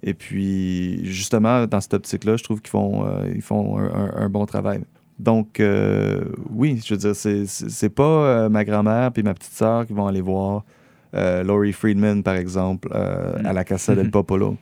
Et 0.03 0.15
puis, 0.15 1.05
justement, 1.05 1.67
dans 1.67 1.81
cette 1.81 1.95
optique-là, 1.95 2.37
je 2.37 2.45
trouve 2.45 2.61
qu'ils 2.61 2.71
font, 2.71 3.05
euh, 3.05 3.33
ils 3.35 3.43
font 3.43 3.79
un, 3.79 4.29
bon 4.29 4.47
travail. 4.47 4.81
Donc, 5.19 5.59
euh, 5.59 6.21
oui, 6.51 6.81
je 6.85 6.95
veux 6.95 6.99
dire, 6.99 7.17
c'est 7.17 7.89
pas 7.89 8.49
ma 8.49 8.65
grand-mère 8.65 9.11
puis 9.13 9.23
ma 9.25 9.35
petite 9.35 9.53
sœur 9.53 9.87
qui 9.87 9.93
vont 9.93 10.07
aller 10.07 10.21
voir 10.21 10.65
Laurie 11.13 11.73
Friedman, 11.73 12.23
par 12.23 12.37
exemple, 12.37 12.89
à 12.93 13.53
la 13.53 13.65
Casa 13.65 13.95
del 13.97 14.11
Popolo 14.11 14.57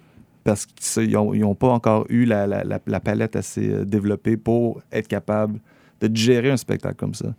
parce 0.46 0.64
qu'ils 0.64 1.10
n'ont 1.10 1.54
pas 1.56 1.70
encore 1.70 2.06
eu 2.08 2.24
la, 2.24 3.00
palette 3.00 3.34
assez 3.34 3.68
euh, 3.68 3.84
développée 3.84 4.36
pour 4.36 4.80
être 4.92 5.08
capable 5.08 5.58
de 6.00 6.16
gérer 6.16 6.52
un 6.52 6.56
spectacle 6.56 6.94
comme 6.94 7.14
ça. 7.14 7.34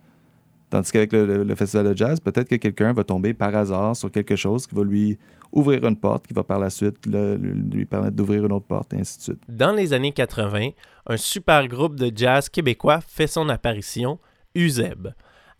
Tandis 0.70 0.92
qu'avec 0.92 1.12
le, 1.12 1.54
festival 1.54 1.88
de 1.88 1.96
jazz, 1.96 2.20
peut-être 2.20 2.48
que 2.48 2.56
quelqu'un 2.56 2.92
va 2.92 3.02
tomber 3.02 3.32
par 3.32 3.54
hasard 3.54 3.96
sur 3.96 4.10
quelque 4.10 4.36
chose 4.36 4.66
qui 4.66 4.74
va 4.74 4.84
lui 4.84 5.18
ouvrir 5.50 5.84
une 5.86 5.96
porte, 5.96 6.26
qui 6.26 6.34
va 6.34 6.44
par 6.44 6.58
la 6.58 6.68
suite 6.68 7.06
lui 7.06 7.86
permettre 7.86 8.16
d'ouvrir 8.16 8.44
une 8.44 8.52
autre 8.52 8.66
porte, 8.66 8.92
et 8.92 9.00
ainsi 9.00 9.18
de 9.18 9.22
suite. 9.22 9.42
Dans 9.48 9.72
les 9.72 9.94
années 9.94 10.12
80, 10.12 10.70
un 11.06 11.16
super 11.16 11.66
groupe 11.68 11.96
de 11.96 12.12
jazz 12.14 12.50
québécois 12.50 13.00
fait 13.00 13.26
son 13.26 13.48
apparition, 13.48 14.18
Uzeb. 14.54 15.08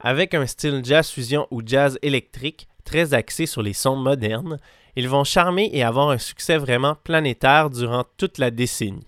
Avec 0.01 0.35
un 0.35 0.47
style 0.47 0.83
jazz 0.85 1.11
fusion 1.11 1.47
ou 1.51 1.63
jazz 1.65 1.99
électrique 2.03 2.69
très 2.85 3.15
axé 3.15 3.47
sur 3.47 3.63
les 3.63 3.73
sons 3.73 3.97
modernes, 3.97 4.59
ils 4.95 5.09
vont 5.09 5.25
charmer 5.25 5.71
et 5.73 5.83
avoir 5.83 6.11
un 6.11 6.19
succès 6.19 6.59
vraiment 6.59 6.97
planétaire 7.03 7.71
durant 7.71 8.05
toute 8.17 8.39
la 8.39 8.51
décennie. 8.51 9.08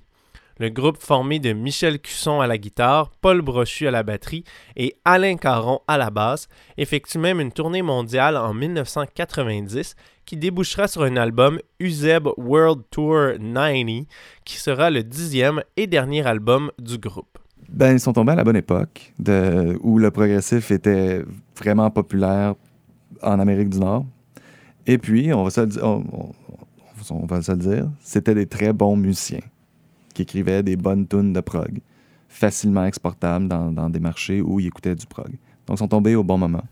Le 0.61 0.69
groupe 0.69 0.99
formé 0.99 1.39
de 1.39 1.55
Michel 1.55 1.99
Cusson 1.99 2.43
à 2.43 2.47
la 2.47 2.59
guitare, 2.59 3.11
Paul 3.23 3.41
Brochu 3.41 3.87
à 3.87 3.91
la 3.91 4.03
batterie 4.03 4.45
et 4.77 4.95
Alain 5.07 5.37
Caron 5.37 5.81
à 5.89 5.97
la 5.97 6.11
basse 6.11 6.49
effectue 6.77 7.17
même 7.17 7.41
une 7.41 7.51
tournée 7.51 7.81
mondiale 7.81 8.37
en 8.37 8.53
1990 8.53 9.97
qui 10.27 10.37
débouchera 10.37 10.87
sur 10.87 11.05
un 11.05 11.17
album 11.17 11.61
Uzeb 11.79 12.29
World 12.37 12.83
Tour 12.91 13.39
90 13.39 14.07
qui 14.45 14.59
sera 14.59 14.91
le 14.91 15.03
dixième 15.03 15.63
et 15.79 15.87
dernier 15.87 16.27
album 16.27 16.71
du 16.79 16.99
groupe. 16.99 17.39
Ben, 17.71 17.95
ils 17.95 18.01
sont 18.01 18.13
tombés 18.13 18.33
à 18.33 18.37
la 18.37 18.45
bonne 18.45 18.57
époque 18.57 19.15
de, 19.19 19.79
où 19.81 19.99
le 19.99 20.11
progressif 20.11 20.71
était 20.73 21.25
vraiment 21.57 21.91
populaire 21.91 22.55
en 23.23 23.41
Amérique 23.41 23.71
du 23.71 23.79
Nord. 23.79 24.05
Et 24.87 24.99
puis, 24.99 25.33
on 25.33 25.43
va 25.43 25.49
se, 25.49 25.83
on, 25.83 27.25
va 27.27 27.41
se 27.41 27.53
le 27.53 27.57
dire, 27.57 27.91
c'était 28.03 28.35
des 28.35 28.45
très 28.45 28.75
bons 28.75 28.95
musiciens 28.95 29.41
qui 30.21 30.39
écrivaient 30.39 30.63
des 30.63 30.77
bonnes 30.77 31.07
tunes 31.07 31.33
de 31.33 31.41
prog, 31.41 31.81
facilement 32.29 32.85
exportables 32.85 33.49
dans, 33.49 33.73
dans 33.73 33.89
des 33.89 34.01
marchés 34.01 34.43
où 34.43 34.61
ils 34.61 34.67
écoutaient 34.67 34.95
du 34.95 35.07
prog. 35.07 35.31
Donc, 35.67 35.77
ils 35.77 35.79
sont 35.79 35.89
tombés 35.89 36.15
au 36.15 36.23
bon 36.23 36.37
moment. 36.37 36.63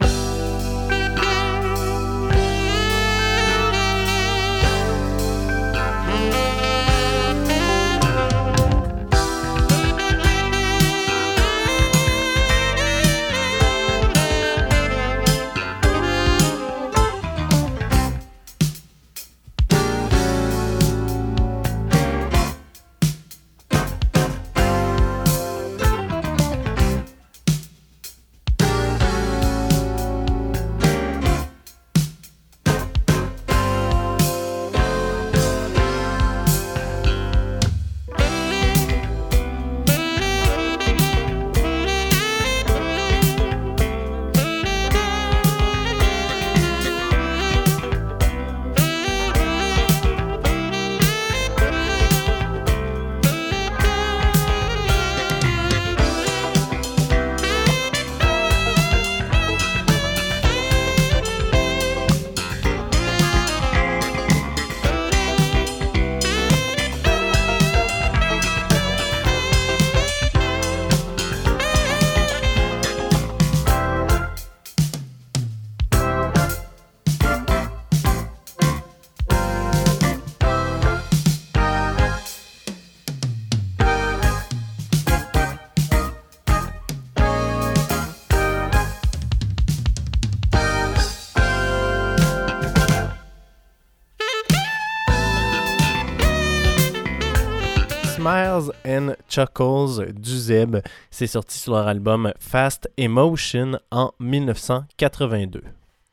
Chuckles 99.29 100.13
du 100.13 100.37
Zeb. 100.37 100.79
C'est 101.11 101.27
sorti 101.27 101.59
sur 101.59 101.75
leur 101.75 101.87
album 101.87 102.33
Fast 102.41 102.91
Emotion 102.97 103.79
en 103.91 104.13
1982. 104.19 105.63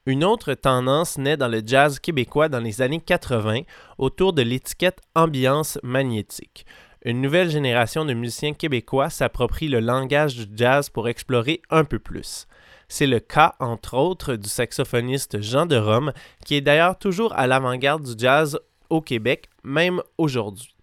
Une 0.06 0.24
autre 0.24 0.54
tendance 0.54 1.18
naît 1.18 1.38
dans 1.38 1.48
le 1.48 1.64
jazz 1.66 2.00
québécois 2.00 2.50
dans 2.50 2.60
les 2.60 2.82
années 2.82 3.00
80 3.00 3.62
autour 3.98 4.34
de 4.34 4.44
l'étiquette 4.44 5.02
ambiance 5.16 5.80
magnétique. 5.82 6.66
Une 7.04 7.22
nouvelle 7.22 7.50
génération 7.50 8.06
de 8.06 8.14
musiciens 8.14 8.54
québécois 8.54 9.10
s'approprie 9.10 9.68
le 9.68 9.80
langage 9.80 10.36
du 10.36 10.46
jazz 10.56 10.90
pour 10.90 11.08
explorer 11.08 11.62
un 11.70 11.86
peu 11.86 12.00
plus. 12.00 12.48
C'est 12.88 13.08
le 13.08 13.20
cas, 13.20 13.56
entre 13.60 13.98
autres, 13.98 14.36
du 14.36 14.50
saxophoniste 14.50 15.42
Jean 15.42 15.66
de 15.66 15.76
Rome, 15.76 16.14
qui 16.46 16.56
est 16.56 16.62
d'ailleurs 16.62 17.00
toujours 17.00 17.34
à 17.34 17.48
l'avant-garde 17.48 18.04
du 18.04 18.14
jazz 18.18 18.60
au 18.90 19.02
Québec, 19.02 19.50
même 19.64 20.02
aujourd'hui. 20.18 20.75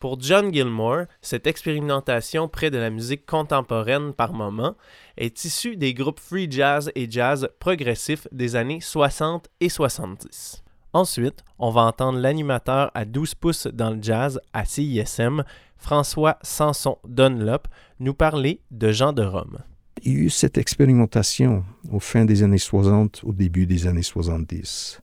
Pour 0.00 0.18
John 0.18 0.50
Gilmore, 0.50 1.04
cette 1.20 1.46
expérimentation 1.46 2.48
près 2.48 2.70
de 2.70 2.78
la 2.78 2.88
musique 2.88 3.26
contemporaine 3.26 4.14
par 4.14 4.32
moment 4.32 4.74
est 5.18 5.44
issue 5.44 5.76
des 5.76 5.92
groupes 5.92 6.20
free 6.20 6.50
jazz 6.50 6.90
et 6.94 7.06
jazz 7.10 7.50
progressif 7.58 8.26
des 8.32 8.56
années 8.56 8.80
60 8.80 9.50
et 9.60 9.68
70. 9.68 10.64
Ensuite, 10.94 11.44
on 11.58 11.68
va 11.68 11.82
entendre 11.82 12.18
l'animateur 12.18 12.90
à 12.94 13.04
12 13.04 13.34
pouces 13.34 13.66
dans 13.66 13.90
le 13.90 13.98
jazz 14.00 14.40
à 14.54 14.64
CISM, 14.64 15.44
François 15.76 16.38
Sanson 16.40 16.96
Dunlop, 17.06 17.68
nous 17.98 18.14
parler 18.14 18.62
de 18.70 18.92
Jean 18.92 19.12
de 19.12 19.22
Rome. 19.22 19.58
Il 20.02 20.12
y 20.14 20.16
a 20.16 20.18
eu 20.20 20.30
cette 20.30 20.56
expérimentation 20.56 21.62
au 21.90 22.00
fin 22.00 22.24
des 22.24 22.42
années 22.42 22.56
60, 22.56 23.20
au 23.22 23.34
début 23.34 23.66
des 23.66 23.86
années 23.86 24.02
70. 24.02 25.02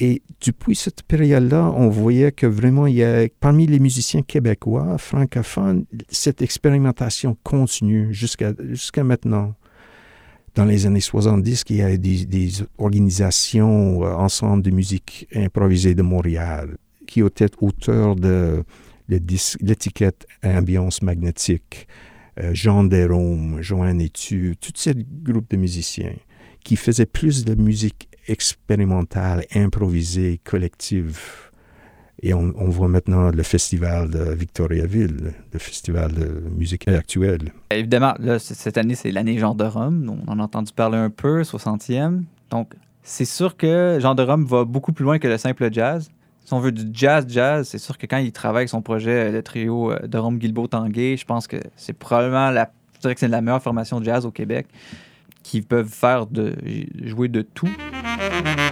Et 0.00 0.22
depuis 0.44 0.76
cette 0.76 1.02
période-là, 1.02 1.72
on 1.74 1.88
voyait 1.88 2.30
que 2.30 2.46
vraiment, 2.46 2.86
il 2.86 2.96
y 2.96 3.04
a, 3.04 3.28
parmi 3.40 3.66
les 3.66 3.80
musiciens 3.80 4.22
québécois 4.22 4.96
francophones, 4.98 5.86
cette 6.08 6.40
expérimentation 6.40 7.36
continue 7.42 8.14
jusqu'à 8.14 8.52
jusqu'à 8.70 9.02
maintenant. 9.02 9.54
Dans 10.54 10.64
les 10.64 10.86
années 10.86 11.00
70, 11.00 11.64
il 11.68 11.76
y 11.76 11.82
a 11.82 11.96
des, 11.96 12.24
des 12.24 12.50
organisations, 12.78 14.04
euh, 14.04 14.12
ensemble 14.14 14.62
de 14.62 14.70
musique 14.70 15.28
improvisée 15.34 15.94
de 15.94 16.02
Montréal, 16.02 16.76
qui 17.06 17.20
étaient 17.20 17.50
auteurs 17.60 18.16
de, 18.16 18.64
l'étiquette 19.08 20.26
Ambiance 20.44 21.02
magnétique. 21.02 21.88
Euh, 22.40 22.50
Jean 22.54 22.84
Desrômes, 22.84 23.60
Joanne 23.60 24.00
Etu, 24.00 24.54
tout 24.60 24.72
ce 24.74 24.90
groupe 25.22 25.50
de 25.50 25.56
musiciens 25.56 26.14
qui 26.64 26.76
faisaient 26.76 27.06
plus 27.06 27.44
de 27.44 27.54
musique 27.54 28.07
expérimentale, 28.28 29.44
improvisée, 29.54 30.40
collective. 30.44 31.20
Et 32.20 32.34
on, 32.34 32.52
voit 32.68 32.88
maintenant 32.88 33.30
le 33.30 33.42
festival 33.44 34.10
de 34.10 34.32
Victoriaville, 34.32 35.34
le 35.52 35.58
festival 35.58 36.12
de 36.12 36.42
musique 36.50 36.88
actuelle. 36.88 37.52
Évidemment, 37.70 38.14
cette 38.38 38.76
année, 38.76 38.96
c'est 38.96 39.12
l'année 39.12 39.38
Jean 39.38 39.54
de 39.54 39.64
Rome. 39.64 40.22
On 40.26 40.32
en 40.32 40.40
a 40.40 40.42
entendu 40.42 40.72
parler 40.72 40.98
un 40.98 41.10
peu, 41.10 41.42
60e. 41.42 42.24
Donc, 42.50 42.74
c'est 43.04 43.24
sûr 43.24 43.56
que 43.56 43.98
Jean 44.00 44.16
de 44.16 44.22
Rome 44.24 44.44
va 44.46 44.64
beaucoup 44.64 44.92
plus 44.92 45.04
loin 45.04 45.20
que 45.20 45.28
le 45.28 45.38
simple 45.38 45.72
jazz. 45.72 46.10
Si 46.44 46.54
on 46.54 46.60
veut 46.60 46.72
du 46.72 46.86
jazz-jazz, 46.92 47.68
c'est 47.68 47.78
sûr 47.78 47.96
que 47.98 48.06
quand 48.06 48.16
il 48.16 48.32
travaille 48.32 48.66
son 48.68 48.82
projet, 48.82 49.30
le 49.30 49.42
trio 49.42 49.92
de 50.02 50.18
Rome 50.18 50.38
Guilbeault 50.38 50.68
Tanguay, 50.68 51.16
je 51.16 51.24
pense 51.24 51.46
que 51.46 51.58
c'est 51.76 51.92
probablement 51.92 52.50
la, 52.50 52.72
je 53.04 53.08
que 53.12 53.26
la 53.26 53.40
meilleure 53.40 53.62
formation 53.62 54.00
de 54.00 54.06
jazz 54.06 54.26
au 54.26 54.30
Québec 54.30 54.66
qui 55.42 55.62
peuvent 55.62 55.88
faire 55.88 56.26
de 56.26 56.56
jouer 57.04 57.28
de 57.28 57.42
tout. 57.42 57.68
Mm-hmm. 58.18 58.67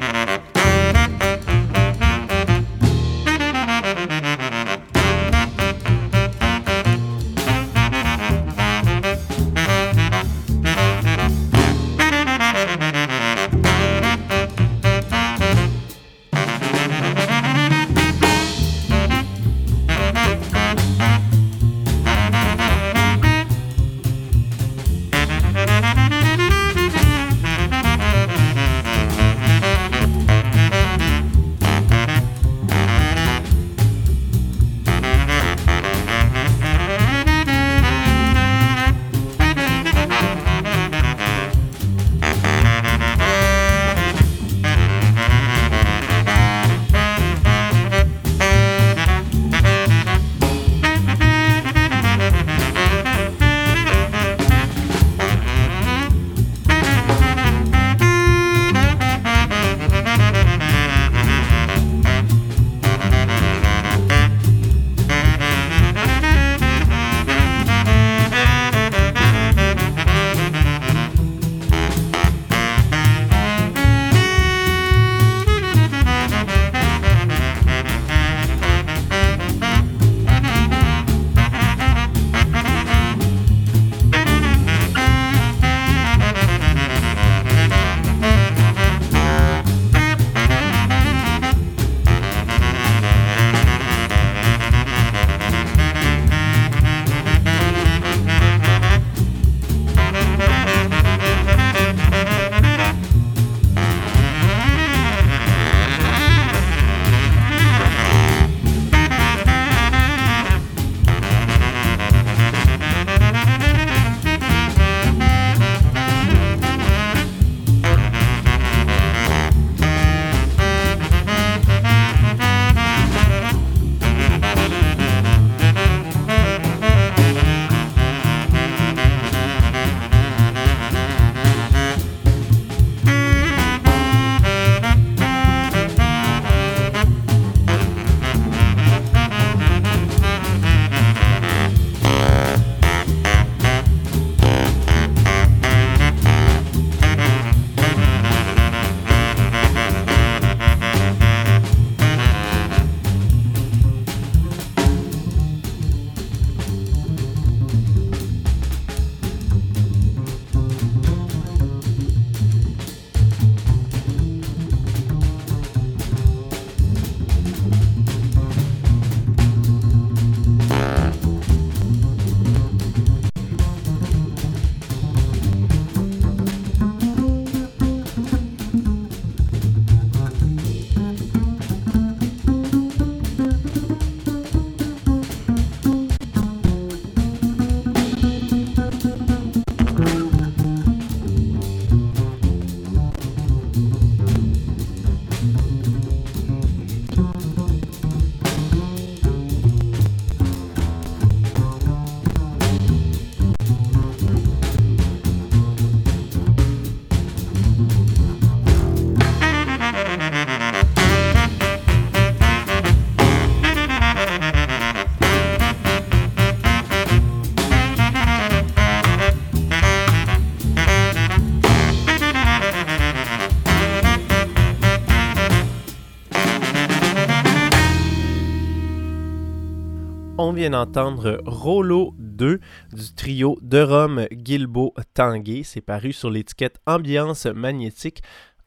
Vient 230.57 230.71
d'entendre 230.71 231.39
Rollo 231.45 232.15
2 232.19 232.61
du 232.95 233.15
trio 233.15 233.59
de 233.61 233.79
Rome 233.79 234.27
Gilbo 234.33 234.95
Tanguay. 235.13 235.63
C'est 235.65 235.83
paru 235.83 236.15
sur 236.15 236.31
l'étiquette 236.31 236.79
Ambiance 236.87 237.45
Magnétique 237.45 238.23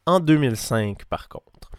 en 0.05 0.19
2005 0.19 1.05
par 1.05 1.27
contre. 1.29 1.71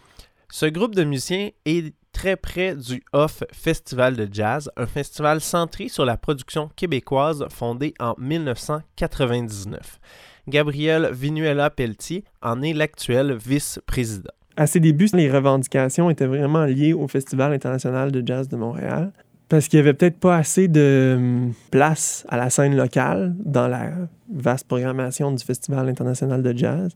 Ce 0.49 0.65
groupe 0.65 0.95
de 0.95 1.05
musiciens 1.05 1.51
est 1.63 1.95
très 2.11 2.35
près 2.35 2.75
du 2.75 3.01
Off 3.13 3.45
Festival 3.53 4.17
de 4.17 4.27
Jazz, 4.29 4.69
un 4.75 4.85
festival 4.85 5.39
centré 5.39 5.87
sur 5.87 6.03
la 6.03 6.17
production 6.17 6.69
québécoise 6.75 7.45
fondé 7.49 7.93
en 8.01 8.13
1999. 8.17 10.01
Gabriel 10.49 11.09
Vinuela 11.13 11.69
Pelletier 11.69 12.25
en 12.41 12.61
est 12.61 12.73
l'actuel 12.73 13.37
vice-président. 13.37 14.33
À 14.57 14.67
ses 14.67 14.81
débuts, 14.81 15.07
les 15.13 15.31
revendications 15.31 16.09
étaient 16.09 16.27
vraiment 16.27 16.65
liées 16.65 16.91
au 16.91 17.07
Festival 17.07 17.53
international 17.53 18.11
de 18.11 18.21
jazz 18.27 18.49
de 18.49 18.57
Montréal 18.57 19.13
parce 19.51 19.67
qu'il 19.67 19.81
n'y 19.81 19.81
avait 19.81 19.93
peut-être 19.93 20.17
pas 20.17 20.37
assez 20.37 20.69
de 20.69 21.15
hum, 21.17 21.53
place 21.71 22.25
à 22.29 22.37
la 22.37 22.49
scène 22.49 22.73
locale 22.73 23.35
dans 23.37 23.67
la 23.67 23.91
vaste 24.33 24.65
programmation 24.65 25.29
du 25.33 25.43
Festival 25.43 25.89
international 25.89 26.41
de 26.41 26.57
jazz. 26.57 26.95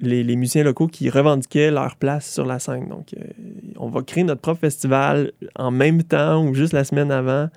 Les, 0.00 0.36
musiciens 0.36 0.62
locaux 0.62 0.88
qui 0.88 1.08
revendiquaient 1.08 1.70
leur 1.70 1.96
place 1.96 2.30
sur 2.30 2.44
la 2.44 2.58
scène. 2.58 2.90
Donc, 2.90 3.14
euh, 3.14 3.24
on 3.78 3.88
va 3.88 4.02
créer 4.02 4.24
notre 4.24 4.42
propre 4.42 4.60
festival 4.60 5.32
en 5.54 5.70
même 5.70 6.02
temps 6.02 6.44
ou 6.44 6.52
juste 6.52 6.74
la 6.74 6.84
semaine 6.84 7.10
avant. 7.10 7.48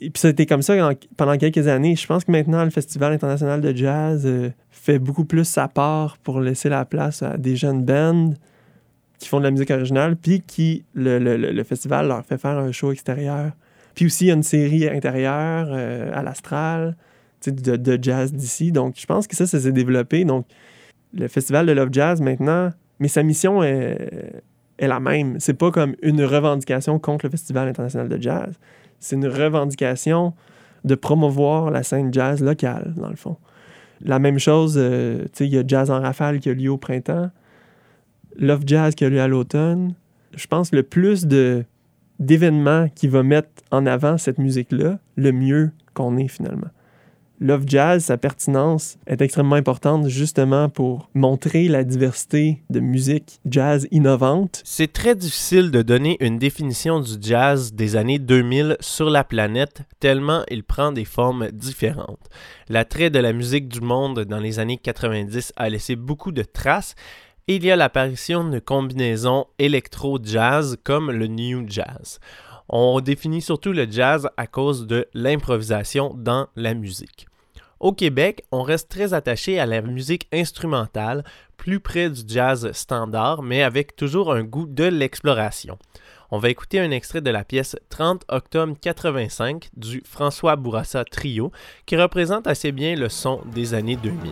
Et 0.00 0.08
puis 0.08 0.22
ça 0.22 0.28
a 0.28 0.30
été 0.30 0.46
comme 0.46 0.62
ça 0.62 0.88
en- 0.88 0.94
pendant 1.18 1.36
quelques 1.36 1.68
années. 1.68 1.94
Je 1.94 2.06
pense 2.06 2.24
que 2.24 2.32
maintenant, 2.32 2.64
le 2.64 2.70
Festival 2.70 3.12
international 3.12 3.60
de 3.60 3.76
jazz 3.76 4.22
euh, 4.24 4.48
fait 4.70 4.98
beaucoup 4.98 5.26
plus 5.26 5.44
sa 5.44 5.68
part 5.68 6.16
pour 6.16 6.40
laisser 6.40 6.70
la 6.70 6.86
place 6.86 7.22
à 7.22 7.36
des 7.36 7.56
jeunes 7.56 7.84
bands 7.84 8.32
qui 9.18 9.28
font 9.28 9.38
de 9.38 9.44
la 9.44 9.50
musique 9.50 9.70
originale, 9.70 10.16
puis 10.16 10.40
qui, 10.40 10.82
le 10.94 11.62
festival 11.62 12.08
leur 12.08 12.24
fait 12.24 12.38
faire 12.38 12.56
un 12.56 12.72
show 12.72 12.90
extérieur. 12.90 13.52
Puis 13.94 14.06
aussi, 14.06 14.24
il 14.24 14.28
y 14.28 14.30
a 14.30 14.34
une 14.34 14.42
série 14.42 14.88
intérieure 14.88 15.68
euh, 15.70 16.10
à 16.14 16.22
l'Astral, 16.22 16.96
de, 17.46 17.98
jazz 18.00 18.32
d'ici. 18.32 18.72
Donc, 18.72 18.94
je 18.98 19.06
pense 19.06 19.26
que 19.26 19.36
ça, 19.36 19.46
ça 19.46 19.58
s'est 19.60 19.72
développé. 19.72 20.24
Donc, 20.24 20.46
le 21.12 21.28
festival 21.28 21.66
de 21.66 21.72
Love 21.72 21.90
Jazz, 21.92 22.20
maintenant, 22.20 22.70
mais 23.00 23.08
sa 23.08 23.22
mission 23.22 23.62
est, 23.62 24.42
la 24.78 25.00
même. 25.00 25.38
C'est 25.40 25.54
pas 25.54 25.70
comme 25.70 25.94
une 26.02 26.24
revendication 26.24 26.98
contre 26.98 27.26
le 27.26 27.30
Festival 27.30 27.68
international 27.68 28.08
de 28.08 28.20
jazz. 28.20 28.54
C'est 28.98 29.16
une 29.16 29.26
revendication 29.26 30.34
de 30.84 30.94
promouvoir 30.94 31.70
la 31.70 31.82
scène 31.82 32.12
jazz 32.12 32.42
locale, 32.42 32.94
dans 32.96 33.10
le 33.10 33.16
fond. 33.16 33.36
La 34.04 34.18
même 34.18 34.38
chose, 34.38 34.74
euh, 34.76 35.26
il 35.38 35.46
y 35.46 35.58
a 35.58 35.62
Jazz 35.66 35.90
en 35.90 36.00
rafale 36.00 36.40
qui 36.40 36.50
a 36.50 36.54
lieu 36.54 36.70
au 36.70 36.76
printemps. 36.76 37.30
Love 38.36 38.62
Jazz 38.66 38.94
qui 38.94 39.04
a 39.04 39.08
lieu 39.08 39.20
à 39.20 39.28
l'automne. 39.28 39.94
Je 40.34 40.46
pense 40.46 40.72
le 40.72 40.82
plus 40.82 41.26
de 41.26 41.64
d'événements 42.22 42.88
qui 42.88 43.08
va 43.08 43.22
mettre 43.22 43.50
en 43.70 43.86
avant 43.86 44.18
cette 44.18 44.38
musique-là, 44.38 44.98
le 45.16 45.32
mieux 45.32 45.72
qu'on 45.94 46.16
est 46.16 46.28
finalement. 46.28 46.70
Love 47.42 47.64
Jazz, 47.66 48.04
sa 48.04 48.18
pertinence 48.18 48.98
est 49.08 49.20
extrêmement 49.20 49.56
importante 49.56 50.06
justement 50.06 50.68
pour 50.68 51.10
montrer 51.12 51.66
la 51.66 51.82
diversité 51.82 52.62
de 52.70 52.78
musique 52.78 53.40
jazz 53.46 53.88
innovante. 53.90 54.62
C'est 54.64 54.92
très 54.92 55.16
difficile 55.16 55.72
de 55.72 55.82
donner 55.82 56.16
une 56.20 56.38
définition 56.38 57.00
du 57.00 57.14
jazz 57.20 57.72
des 57.72 57.96
années 57.96 58.20
2000 58.20 58.76
sur 58.78 59.10
la 59.10 59.24
planète, 59.24 59.82
tellement 59.98 60.44
il 60.52 60.62
prend 60.62 60.92
des 60.92 61.04
formes 61.04 61.50
différentes. 61.50 62.28
L'attrait 62.68 63.10
de 63.10 63.18
la 63.18 63.32
musique 63.32 63.66
du 63.66 63.80
monde 63.80 64.20
dans 64.20 64.38
les 64.38 64.60
années 64.60 64.78
90 64.78 65.52
a 65.56 65.68
laissé 65.68 65.96
beaucoup 65.96 66.30
de 66.30 66.44
traces, 66.44 66.94
il 67.48 67.64
y 67.64 67.70
a 67.70 67.76
l'apparition 67.76 68.48
de 68.48 68.58
combinaisons 68.58 69.46
électro-jazz 69.58 70.78
comme 70.84 71.10
le 71.10 71.26
new 71.26 71.64
jazz. 71.66 72.20
On 72.68 73.00
définit 73.00 73.42
surtout 73.42 73.72
le 73.72 73.90
jazz 73.90 74.28
à 74.36 74.46
cause 74.46 74.86
de 74.86 75.08
l'improvisation 75.12 76.14
dans 76.16 76.48
la 76.56 76.74
musique. 76.74 77.26
Au 77.80 77.92
Québec, 77.92 78.44
on 78.52 78.62
reste 78.62 78.88
très 78.88 79.12
attaché 79.12 79.58
à 79.58 79.66
la 79.66 79.82
musique 79.82 80.28
instrumentale, 80.32 81.24
plus 81.56 81.80
près 81.80 82.10
du 82.10 82.22
jazz 82.26 82.70
standard, 82.72 83.42
mais 83.42 83.64
avec 83.64 83.96
toujours 83.96 84.32
un 84.32 84.44
goût 84.44 84.66
de 84.66 84.84
l'exploration. 84.84 85.78
On 86.30 86.38
va 86.38 86.48
écouter 86.48 86.78
un 86.78 86.92
extrait 86.92 87.20
de 87.20 87.30
la 87.30 87.44
pièce 87.44 87.76
30 87.90 88.24
octobre 88.28 88.76
85 88.80 89.68
du 89.76 90.02
François 90.06 90.54
Bourassa 90.56 91.04
Trio, 91.04 91.50
qui 91.84 91.96
représente 91.96 92.46
assez 92.46 92.70
bien 92.70 92.94
le 92.94 93.08
son 93.08 93.42
des 93.52 93.74
années 93.74 93.96
2000. 93.96 94.30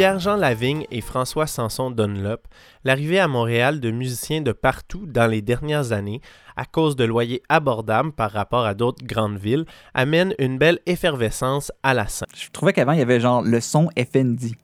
Pierre-Jean 0.00 0.36
Lavigne 0.36 0.86
et 0.90 1.02
François 1.02 1.46
Sanson 1.46 1.90
Dunlop, 1.90 2.48
l'arrivée 2.84 3.20
à 3.20 3.28
Montréal 3.28 3.80
de 3.80 3.90
musiciens 3.90 4.40
de 4.40 4.50
partout 4.50 5.04
dans 5.04 5.26
les 5.26 5.42
dernières 5.42 5.92
années, 5.92 6.22
à 6.56 6.64
cause 6.64 6.96
de 6.96 7.04
loyers 7.04 7.42
abordables 7.50 8.12
par 8.12 8.30
rapport 8.30 8.64
à 8.64 8.72
d'autres 8.72 9.04
grandes 9.04 9.36
villes, 9.36 9.66
amène 9.92 10.32
une 10.38 10.56
belle 10.56 10.78
effervescence 10.86 11.70
à 11.82 11.92
la 11.92 12.08
scène. 12.08 12.28
Je 12.34 12.48
trouvais 12.50 12.72
qu'avant, 12.72 12.92
il 12.92 12.98
y 13.00 13.02
avait 13.02 13.20
genre 13.20 13.42
le 13.42 13.60
son 13.60 13.90
FND. 13.94 14.54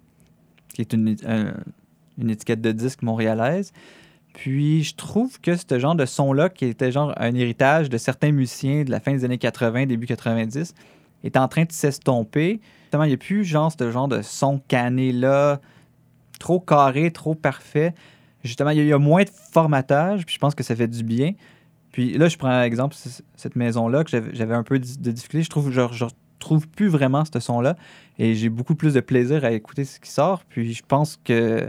qui 0.72 0.80
est 0.80 0.94
une, 0.94 1.14
un- 1.26 1.52
une 2.16 2.30
étiquette 2.30 2.62
de 2.62 2.72
disque 2.72 3.02
montréalaise. 3.02 3.74
Puis 4.32 4.84
je 4.84 4.94
trouve 4.94 5.38
que 5.42 5.54
ce 5.54 5.78
genre 5.78 5.96
de 5.96 6.06
son-là, 6.06 6.48
qui 6.48 6.64
était 6.64 6.90
genre 6.90 7.12
un 7.18 7.34
héritage 7.34 7.90
de 7.90 7.98
certains 7.98 8.32
musiciens 8.32 8.84
de 8.84 8.90
la 8.90 9.00
fin 9.00 9.12
des 9.12 9.26
années 9.26 9.36
80, 9.36 9.84
début 9.84 10.06
90, 10.06 10.72
est 11.24 11.36
en 11.36 11.46
train 11.46 11.64
de 11.64 11.72
s'estomper. 11.72 12.58
Il 13.04 13.08
n'y 13.08 13.14
a 13.14 13.18
plus 13.18 13.44
genre 13.44 13.72
ce 13.72 13.90
genre 13.90 14.08
de 14.08 14.22
son 14.22 14.60
canné-là, 14.68 15.60
trop 16.38 16.60
carré, 16.60 17.10
trop 17.10 17.34
parfait. 17.34 17.94
Justement, 18.44 18.70
il 18.70 18.84
y 18.86 18.92
a- 18.92 18.98
moins 18.98 19.24
de 19.24 19.30
formatage, 19.52 20.24
puis 20.24 20.34
je 20.34 20.38
pense 20.38 20.54
que 20.54 20.62
ça 20.62 20.76
fait 20.76 20.88
du 20.88 21.02
bien. 21.02 21.32
Puis 21.92 22.16
là, 22.18 22.28
je 22.28 22.36
prends 22.36 22.48
un 22.48 22.62
exemple, 22.62 22.94
cette 23.36 23.56
maison-là, 23.56 24.04
que 24.04 24.10
j'avais 24.10 24.54
un 24.54 24.62
peu 24.62 24.78
de 24.78 25.10
difficulté. 25.10 25.42
Je 25.42 25.50
trouve, 25.50 25.70
je, 25.72 25.80
retrouve 25.80 26.68
plus 26.68 26.88
vraiment 26.88 27.24
ce 27.24 27.40
son-là. 27.40 27.76
Et 28.18 28.34
j'ai 28.34 28.48
beaucoup 28.48 28.74
plus 28.74 28.94
de 28.94 29.00
plaisir 29.00 29.44
à 29.44 29.50
écouter 29.52 29.84
ce 29.84 29.98
qui 29.98 30.10
sort. 30.10 30.44
Puis 30.48 30.74
je 30.74 30.82
pense 30.86 31.18
que, 31.24 31.66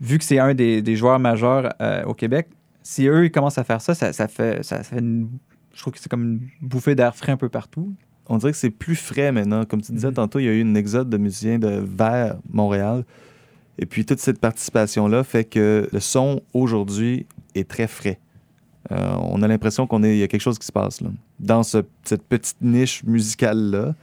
vu 0.00 0.18
que 0.18 0.24
c'est 0.24 0.38
un 0.38 0.54
des, 0.54 0.96
joueurs 0.96 1.18
majeurs 1.18 1.72
euh, 1.80 2.02
au 2.04 2.14
Québec, 2.14 2.48
si 2.82 3.06
eux, 3.06 3.26
ils 3.26 3.30
commencent 3.30 3.58
à 3.58 3.64
faire 3.64 3.80
ça, 3.80 3.94
ça, 3.94 4.12
ça 4.12 4.26
fait, 4.26 4.64
ça 4.64 4.82
fait 4.82 4.98
une- 4.98 5.28
Je 5.74 5.80
trouve 5.80 5.92
que 5.92 6.00
c'est 6.00 6.08
comme 6.08 6.22
une 6.24 6.40
bouffée 6.60 6.94
d'air 6.94 7.14
frais 7.14 7.32
un 7.32 7.36
peu 7.36 7.48
partout. 7.48 7.94
On 8.28 8.38
dirait 8.38 8.52
que 8.52 8.58
c'est 8.58 8.70
plus 8.70 8.96
frais 8.96 9.32
maintenant. 9.32 9.64
Comme 9.64 9.82
tu 9.82 9.92
disais 9.92 10.08
Mhm. 10.08 10.14
tantôt, 10.14 10.38
il 10.38 10.44
y 10.44 10.48
a 10.48 10.52
eu 10.52 10.60
une 10.60 10.76
exode 10.76 11.10
de 11.10 11.16
musiciens 11.18 11.58
de 11.58 11.82
vers 11.84 12.36
Montréal. 12.50 13.04
Et 13.78 13.86
puis 13.86 14.04
toute 14.04 14.18
cette 14.20 14.38
participation-là 14.38 15.24
fait 15.24 15.44
que 15.44 15.88
le 15.92 16.00
son 16.00 16.40
aujourd'hui 16.52 17.26
est 17.54 17.68
très 17.68 17.86
frais. 17.88 18.18
Euh, 18.90 19.14
on 19.20 19.42
a 19.42 19.48
l'impression 19.48 19.86
qu'on 19.86 20.02
est, 20.02 20.14
il 20.16 20.18
y 20.18 20.22
a 20.22 20.28
quelque 20.28 20.40
chose 20.42 20.58
qui 20.58 20.66
se 20.66 20.72
passe 20.72 21.00
là. 21.00 21.10
Dans 21.40 21.62
ce- 21.62 21.78
cette 22.04 22.22
petite 22.22 22.56
niche 22.60 23.02
musicale-là, 23.04 23.94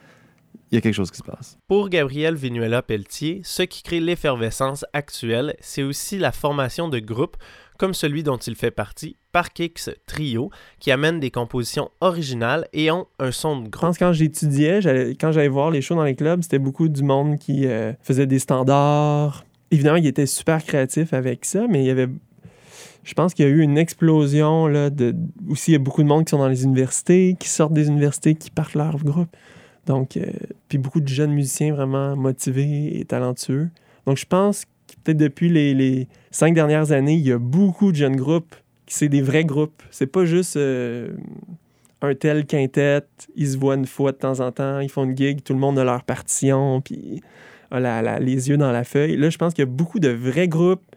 il 0.71 0.75
y 0.75 0.77
a 0.77 0.81
quelque 0.81 0.93
chose 0.93 1.11
qui 1.11 1.17
se 1.17 1.23
passe. 1.23 1.57
Pour 1.67 1.89
Gabriel 1.89 2.35
Vinuela 2.35 2.81
Pelletier, 2.81 3.41
ce 3.43 3.63
qui 3.63 3.83
crée 3.83 3.99
l'effervescence 3.99 4.85
actuelle, 4.93 5.55
c'est 5.59 5.83
aussi 5.83 6.17
la 6.17 6.31
formation 6.31 6.89
de 6.89 6.99
groupes 6.99 7.37
comme 7.79 7.93
celui 7.93 8.23
dont 8.23 8.37
il 8.37 8.55
fait 8.55 8.71
partie, 8.71 9.15
Park 9.31 9.57
X 9.57 9.89
Trio, 10.05 10.51
qui 10.79 10.91
amène 10.91 11.19
des 11.19 11.31
compositions 11.31 11.89
originales 12.01 12.67
et 12.73 12.91
ont 12.91 13.07
un 13.19 13.31
son 13.31 13.61
de 13.61 13.65
Je 13.65 13.69
groupe. 13.69 13.81
pense 13.81 13.97
que 13.97 14.03
quand 14.03 14.13
j'étudiais, 14.13 14.81
quand 15.19 15.31
j'allais 15.31 15.47
voir 15.47 15.71
les 15.71 15.81
shows 15.81 15.95
dans 15.95 16.03
les 16.03 16.15
clubs, 16.15 16.43
c'était 16.43 16.59
beaucoup 16.59 16.89
du 16.89 17.03
monde 17.03 17.39
qui 17.39 17.65
euh, 17.65 17.93
faisait 18.01 18.27
des 18.27 18.37
standards. 18.37 19.45
Évidemment, 19.71 19.95
il 19.95 20.05
était 20.05 20.25
super 20.25 20.63
créatif 20.63 21.13
avec 21.13 21.45
ça, 21.45 21.67
mais 21.69 21.81
il 21.83 21.87
y 21.87 21.89
avait. 21.89 22.09
Je 23.03 23.13
pense 23.13 23.33
qu'il 23.33 23.45
y 23.45 23.47
a 23.47 23.51
eu 23.51 23.61
une 23.61 23.77
explosion 23.77 24.67
là, 24.67 24.89
de. 24.89 25.15
Aussi, 25.49 25.71
il 25.71 25.73
y 25.73 25.77
a 25.77 25.79
beaucoup 25.79 26.03
de 26.03 26.07
monde 26.07 26.25
qui 26.25 26.31
sont 26.31 26.37
dans 26.37 26.49
les 26.49 26.65
universités, 26.65 27.37
qui 27.39 27.47
sortent 27.47 27.73
des 27.73 27.87
universités, 27.87 28.35
qui 28.35 28.51
partent 28.51 28.73
leur 28.75 28.97
groupe. 28.97 29.29
Donc, 29.85 30.17
euh, 30.17 30.25
puis 30.67 30.77
beaucoup 30.77 30.99
de 30.99 31.07
jeunes 31.07 31.31
musiciens 31.31 31.73
vraiment 31.73 32.17
motivés 32.17 32.99
et 32.99 33.05
talentueux. 33.05 33.69
Donc, 34.05 34.17
je 34.17 34.25
pense 34.25 34.65
que 34.65 34.69
peut-être 35.03 35.17
depuis 35.17 35.47
les, 35.47 35.73
les 35.73 36.07
cinq 36.31 36.53
dernières 36.53 36.91
années, 36.91 37.15
il 37.15 37.27
y 37.27 37.31
a 37.31 37.37
beaucoup 37.39 37.91
de 37.91 37.97
jeunes 37.97 38.15
groupes 38.15 38.55
qui 38.85 38.95
c'est 38.95 39.09
des 39.09 39.21
vrais 39.21 39.45
groupes. 39.45 39.83
C'est 39.91 40.07
pas 40.07 40.25
juste 40.25 40.57
euh, 40.57 41.09
un 42.01 42.15
tel 42.15 42.45
quintet, 42.45 43.03
ils 43.35 43.49
se 43.49 43.57
voient 43.57 43.75
une 43.75 43.85
fois 43.85 44.11
de 44.11 44.17
temps 44.17 44.39
en 44.39 44.51
temps, 44.51 44.79
ils 44.79 44.89
font 44.89 45.03
une 45.03 45.15
gig, 45.15 45.43
tout 45.43 45.53
le 45.53 45.59
monde 45.59 45.77
a 45.77 45.83
leur 45.83 46.03
partition, 46.03 46.81
puis 46.81 47.21
a 47.71 48.19
les 48.19 48.49
yeux 48.49 48.57
dans 48.57 48.71
la 48.71 48.83
feuille. 48.83 49.15
Là, 49.15 49.29
je 49.29 49.37
pense 49.37 49.53
qu'il 49.53 49.61
y 49.61 49.67
a 49.67 49.71
beaucoup 49.71 49.99
de 49.99 50.09
vrais 50.09 50.47
groupes 50.47 50.95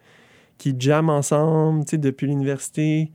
qui 0.59 0.75
jamment 0.79 1.17
ensemble, 1.17 1.85
depuis 1.85 2.27
l'université, 2.27 3.11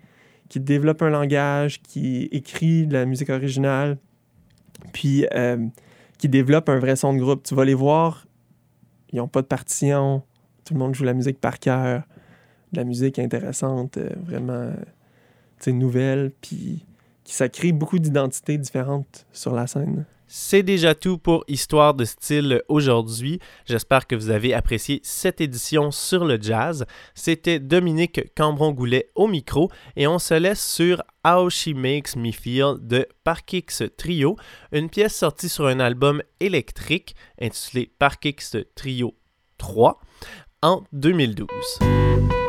qui 0.49 0.59
développent 0.59 1.01
un 1.01 1.09
langage, 1.09 1.81
qui 1.81 2.27
écrit 2.31 2.85
de 2.87 2.93
la 2.93 3.05
musique 3.05 3.29
originale, 3.29 3.97
puis 4.93 5.25
euh, 5.33 5.65
qui 6.17 6.29
développent 6.29 6.69
un 6.69 6.79
vrai 6.79 6.95
son 6.95 7.13
de 7.13 7.19
groupe. 7.19 7.43
Tu 7.43 7.55
vas 7.55 7.65
les 7.65 7.73
voir, 7.73 8.27
ils 9.11 9.17
n'ont 9.17 9.27
pas 9.27 9.41
de 9.41 9.47
partition, 9.47 10.23
tout 10.67 10.73
le 10.73 10.79
monde 10.79 10.93
joue 10.93 11.05
la 11.05 11.13
musique 11.13 11.39
par 11.39 11.59
cœur, 11.59 12.03
de 12.73 12.77
la 12.77 12.83
musique 12.83 13.19
intéressante, 13.19 13.97
euh, 13.97 14.09
vraiment, 14.25 14.53
euh, 14.53 15.71
nouvelle, 15.71 16.31
puis 16.41 16.85
qui 17.23 17.33
ça 17.33 17.49
crée 17.49 17.71
beaucoup 17.71 17.99
d'identités 17.99 18.57
différentes 18.57 19.25
sur 19.31 19.53
la 19.53 19.65
scène. 19.65 20.05
C'est 20.27 20.63
déjà 20.63 20.93
tout 20.93 21.17
pour 21.17 21.45
Histoire 21.47 21.93
de 21.93 22.03
style 22.03 22.61
aujourd'hui. 22.67 23.39
J'espère 23.65 24.07
que 24.07 24.15
vous 24.15 24.29
avez 24.29 24.53
apprécié 24.53 24.99
cette 25.03 25.39
édition 25.39 25.89
sur 25.91 26.25
le 26.25 26.37
jazz. 26.41 26.85
C'était 27.15 27.59
Dominique 27.59 28.33
Cambron-Goulet 28.35 29.09
au 29.15 29.27
micro 29.27 29.71
et 29.95 30.05
on 30.05 30.19
se 30.19 30.33
laisse 30.33 30.61
sur 30.61 31.01
How 31.25 31.49
She 31.49 31.69
Makes 31.69 32.17
Me 32.17 32.33
Feel 32.33 32.75
de 32.81 33.07
Park 33.23 33.53
X 33.53 33.83
Trio, 33.97 34.35
une 34.73 34.89
pièce 34.89 35.15
sortie 35.15 35.47
sur 35.47 35.65
un 35.67 35.79
album 35.79 36.21
électrique 36.41 37.15
intitulé 37.39 37.89
Park 37.97 38.25
X 38.25 38.57
Trio 38.75 39.15
3 39.57 39.99
en 40.61 40.87
2012. 40.91 42.46